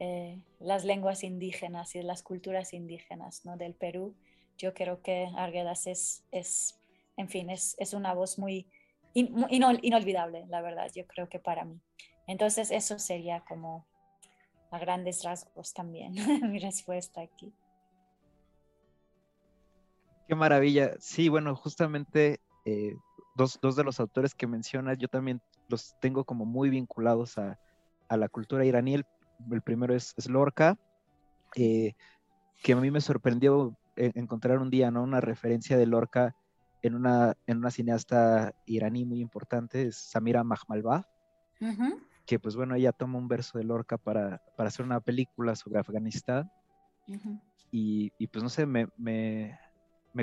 eh, 0.00 0.38
las 0.58 0.84
lenguas 0.84 1.22
indígenas 1.22 1.94
y 1.94 2.02
las 2.02 2.22
culturas 2.22 2.72
indígenas 2.72 3.44
¿no? 3.44 3.56
del 3.56 3.74
Perú, 3.74 4.14
yo 4.58 4.74
creo 4.74 5.00
que 5.02 5.28
Arguedas 5.36 5.86
es, 5.86 6.24
es 6.32 6.80
en 7.16 7.28
fin, 7.28 7.50
es, 7.50 7.76
es 7.78 7.94
una 7.94 8.14
voz 8.14 8.38
muy 8.38 8.66
inolvidable, 9.14 10.44
la 10.48 10.60
verdad, 10.60 10.90
yo 10.92 11.06
creo 11.06 11.28
que 11.28 11.38
para 11.38 11.64
mí. 11.64 11.80
Entonces 12.26 12.70
eso 12.70 12.98
sería 12.98 13.40
como 13.40 13.86
a 14.70 14.78
grandes 14.78 15.22
rasgos 15.22 15.72
también 15.72 16.14
mi 16.50 16.58
respuesta 16.58 17.20
aquí. 17.20 17.52
Qué 20.26 20.34
maravilla. 20.34 20.94
Sí, 21.00 21.28
bueno, 21.28 21.54
justamente 21.54 22.40
eh, 22.64 22.94
dos, 23.34 23.60
de 23.60 23.84
los 23.84 24.00
autores 24.00 24.34
que 24.34 24.46
mencionas, 24.46 24.96
yo 24.98 25.08
también 25.08 25.40
los 25.68 25.94
tengo 26.00 26.24
como 26.24 26.46
muy 26.46 26.70
vinculados 26.70 27.36
a, 27.38 27.58
la 28.08 28.28
cultura 28.28 28.64
iraní. 28.64 28.94
El, 28.94 29.62
primero 29.62 29.94
es, 29.94 30.14
Lorca, 30.28 30.78
eh, 31.56 31.94
que 32.62 32.72
a 32.72 32.76
mí 32.76 32.90
me 32.90 33.00
sorprendió 33.00 33.76
encontrar 33.96 34.58
un 34.58 34.70
día, 34.70 34.90
¿no? 34.90 35.02
Una 35.02 35.20
referencia 35.20 35.76
de 35.76 35.86
Lorca 35.86 36.34
en 36.80 36.94
una, 36.94 37.34
en 37.46 37.58
una 37.58 37.70
cineasta 37.70 38.54
iraní 38.66 39.04
muy 39.04 39.20
importante, 39.20 39.88
es 39.88 39.96
Samira 39.96 40.44
Mahmalbaf 40.44 41.04
que 42.26 42.38
pues 42.38 42.56
bueno, 42.56 42.74
ella 42.74 42.92
toma 42.92 43.18
un 43.18 43.28
verso 43.28 43.58
de 43.58 43.64
Lorca 43.64 43.98
para, 43.98 44.40
hacer 44.56 44.84
una 44.84 45.00
película 45.00 45.54
sobre 45.56 45.78
Afganistán. 45.78 46.50
y, 47.70 48.10
pues 48.28 48.42
no 48.42 48.48
sé, 48.48 48.66
me, 48.66 48.88
me, 48.96 49.58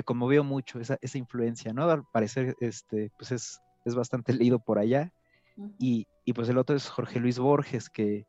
conmovió 0.04 0.42
mucho 0.42 0.80
esa, 0.80 0.98
influencia, 1.14 1.72
¿no? 1.72 1.84
Al 1.84 2.04
parecer, 2.04 2.56
este, 2.60 3.10
pues 3.16 3.32
es, 3.32 3.60
es 3.84 3.94
bastante 3.94 4.32
leído 4.50 4.58
por 4.58 4.78
allá. 4.78 5.12
y, 5.78 6.06
pues 6.34 6.48
el 6.48 6.58
otro 6.58 6.76
es 6.76 6.88
Jorge 6.88 7.20
Luis 7.20 7.38
Borges, 7.38 7.88
que 7.88 8.26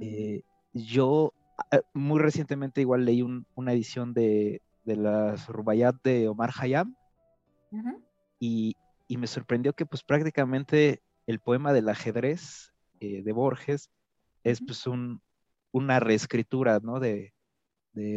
eh, 0.00 0.42
yo 0.72 1.34
ah, 1.70 1.80
muy 1.92 2.20
recientemente 2.20 2.80
igual 2.80 3.04
leí 3.04 3.22
una 3.22 3.72
edición 3.72 4.14
de, 4.14 4.62
de 4.84 4.96
las 4.96 5.48
Rubayat 5.48 5.96
de 6.02 6.28
Omar 6.28 6.52
Hayam. 6.58 6.96
y, 8.38 8.76
y 9.06 9.16
me 9.18 9.26
sorprendió 9.26 9.74
que 9.74 9.84
pues 9.84 10.02
prácticamente 10.02 11.02
el 11.26 11.40
poema 11.40 11.72
del 11.72 11.88
ajedrez 11.88 12.71
eh, 13.02 13.22
de 13.22 13.32
Borges 13.32 13.90
es 14.44 14.60
pues 14.60 14.84
una 15.72 15.98
reescritura, 15.98 16.78
¿no? 16.80 17.00
De, 17.00 17.32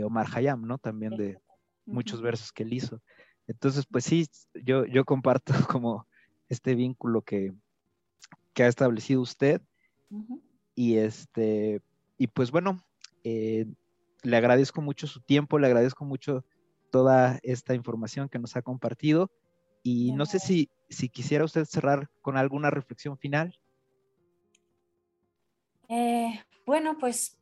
Omar 0.06 0.28
Hayam, 0.34 0.66
¿no? 0.66 0.78
También 0.78 1.18
de 1.18 1.38
muchos 1.86 2.22
versos 2.22 2.52
que 2.52 2.64
él 2.64 2.74
hizo. 2.74 3.02
Entonces, 3.48 3.86
pues 3.86 4.06
sí, 4.06 4.28
yo, 4.54 4.86
yo 4.86 5.04
comparto 5.06 5.54
como 5.80 6.08
este 6.50 6.76
vínculo 6.76 7.22
que, 7.24 7.52
que 8.54 8.64
ha 8.64 8.68
establecido 8.68 9.22
usted. 9.22 9.62
Y 10.76 10.98
este, 10.98 11.82
y 12.18 12.28
pues 12.28 12.52
bueno, 12.52 12.80
eh, 13.24 13.66
le 14.24 14.38
agradezco 14.38 14.82
mucho 14.82 15.08
su 15.08 15.20
tiempo, 15.22 15.58
le 15.58 15.68
agradezco 15.68 16.06
mucho 16.06 16.46
toda 16.92 17.40
esta 17.42 17.74
información 17.74 18.30
que 18.30 18.40
nos 18.40 18.56
ha 18.56 18.62
compartido. 18.62 19.32
Y 19.84 20.14
no 20.14 20.26
sé 20.26 20.40
si, 20.40 20.70
si 20.90 21.10
quisiera 21.10 21.44
usted 21.44 21.66
cerrar 21.66 22.10
con 22.22 22.38
alguna 22.38 22.70
reflexión 22.70 23.18
final. 23.18 23.58
Eh, 25.88 26.40
bueno, 26.66 26.98
pues 26.98 27.38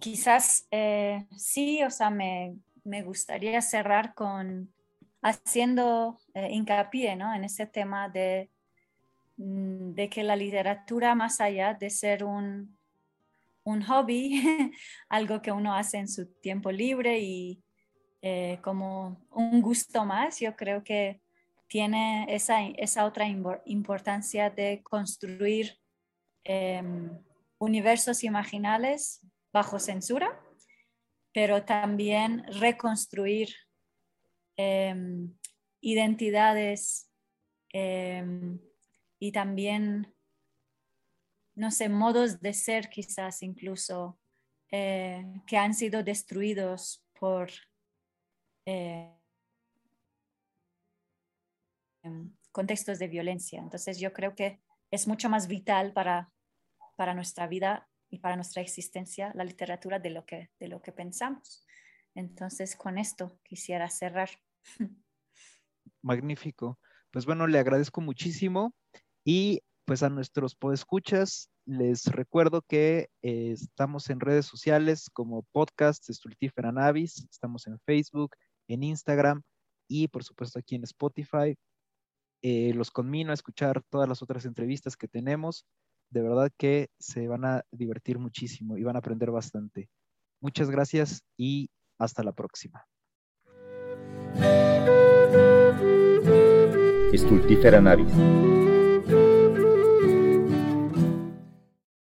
quizás 0.00 0.66
eh, 0.70 1.26
sí, 1.36 1.82
o 1.84 1.90
sea, 1.90 2.10
me, 2.10 2.56
me, 2.84 3.02
gustaría 3.02 3.60
cerrar 3.62 4.14
con 4.14 4.72
haciendo 5.22 6.18
eh, 6.34 6.48
hincapié 6.50 7.14
¿no? 7.16 7.34
en 7.34 7.44
ese 7.44 7.66
tema 7.66 8.08
de, 8.08 8.50
mm, 9.36 9.92
de 9.92 10.08
que 10.08 10.24
la 10.24 10.36
literatura, 10.36 11.14
más 11.14 11.40
allá 11.40 11.74
de 11.74 11.90
ser 11.90 12.24
un, 12.24 12.76
un 13.62 13.82
hobby, 13.82 14.42
algo 15.08 15.40
que 15.40 15.52
uno 15.52 15.74
hace 15.74 15.98
en 15.98 16.08
su 16.08 16.26
tiempo 16.40 16.72
libre 16.72 17.20
y 17.20 17.62
como 18.62 19.24
un 19.30 19.62
gusto 19.62 20.04
más, 20.04 20.40
yo 20.40 20.56
creo 20.56 20.82
que 20.82 21.20
tiene 21.68 22.26
esa, 22.28 22.62
esa 22.62 23.04
otra 23.04 23.26
importancia 23.64 24.50
de 24.50 24.82
construir 24.82 25.78
em, 26.48 27.10
universos 27.58 28.24
imaginales 28.24 29.20
bajo 29.52 29.78
censura, 29.78 30.40
pero 31.34 31.64
también 31.64 32.42
reconstruir 32.60 33.54
em, 34.56 35.36
identidades 35.82 37.10
em, 37.72 38.58
y 39.20 39.30
también, 39.30 40.14
no 41.54 41.70
sé, 41.70 41.90
modos 41.90 42.40
de 42.40 42.54
ser 42.54 42.88
quizás 42.88 43.42
incluso 43.42 44.18
eh, 44.70 45.24
que 45.46 45.58
han 45.58 45.74
sido 45.74 46.02
destruidos 46.02 47.04
por 47.20 47.50
eh, 48.64 49.12
contextos 52.52 52.98
de 52.98 53.08
violencia. 53.08 53.60
Entonces 53.60 53.98
yo 53.98 54.12
creo 54.14 54.34
que 54.34 54.60
es 54.90 55.06
mucho 55.06 55.28
más 55.28 55.46
vital 55.46 55.92
para, 55.92 56.32
para 56.98 57.14
nuestra 57.14 57.46
vida 57.46 57.88
y 58.10 58.18
para 58.18 58.34
nuestra 58.34 58.60
existencia 58.60 59.30
la 59.36 59.44
literatura 59.44 60.00
de 60.00 60.10
lo 60.10 60.26
que, 60.26 60.50
de 60.58 60.66
lo 60.66 60.82
que 60.82 60.90
pensamos. 60.90 61.64
Entonces 62.16 62.74
con 62.74 62.98
esto 62.98 63.38
quisiera 63.44 63.88
cerrar. 63.88 64.30
Magnífico. 66.02 66.80
Pues 67.12 67.24
bueno, 67.24 67.46
le 67.46 67.60
agradezco 67.60 68.00
muchísimo 68.00 68.74
y 69.24 69.62
pues 69.84 70.02
a 70.02 70.10
nuestros 70.10 70.56
podescuchas 70.56 71.50
les 71.66 72.06
recuerdo 72.06 72.62
que 72.62 73.10
eh, 73.22 73.52
estamos 73.52 74.10
en 74.10 74.18
redes 74.18 74.46
sociales 74.46 75.08
como 75.12 75.44
podcast 75.52 76.04
Stultifera 76.10 76.72
Navis, 76.72 77.28
estamos 77.30 77.68
en 77.68 77.78
Facebook, 77.86 78.34
en 78.66 78.82
Instagram 78.82 79.42
y 79.86 80.08
por 80.08 80.24
supuesto 80.24 80.58
aquí 80.58 80.74
en 80.74 80.82
Spotify. 80.82 81.56
Eh, 82.42 82.72
los 82.74 82.90
conmino 82.90 83.30
a 83.30 83.34
escuchar 83.34 83.82
todas 83.88 84.08
las 84.08 84.20
otras 84.20 84.44
entrevistas 84.46 84.96
que 84.96 85.06
tenemos. 85.06 85.64
De 86.10 86.22
verdad 86.22 86.50
que 86.56 86.88
se 86.98 87.28
van 87.28 87.44
a 87.44 87.62
divertir 87.70 88.18
muchísimo 88.18 88.76
y 88.76 88.82
van 88.82 88.96
a 88.96 89.00
aprender 89.00 89.30
bastante. 89.30 89.88
Muchas 90.40 90.70
gracias 90.70 91.22
y 91.36 91.70
hasta 91.98 92.22
la 92.22 92.32
próxima. 92.32 92.84
Estultífera 97.12 97.80
Navis 97.80 98.12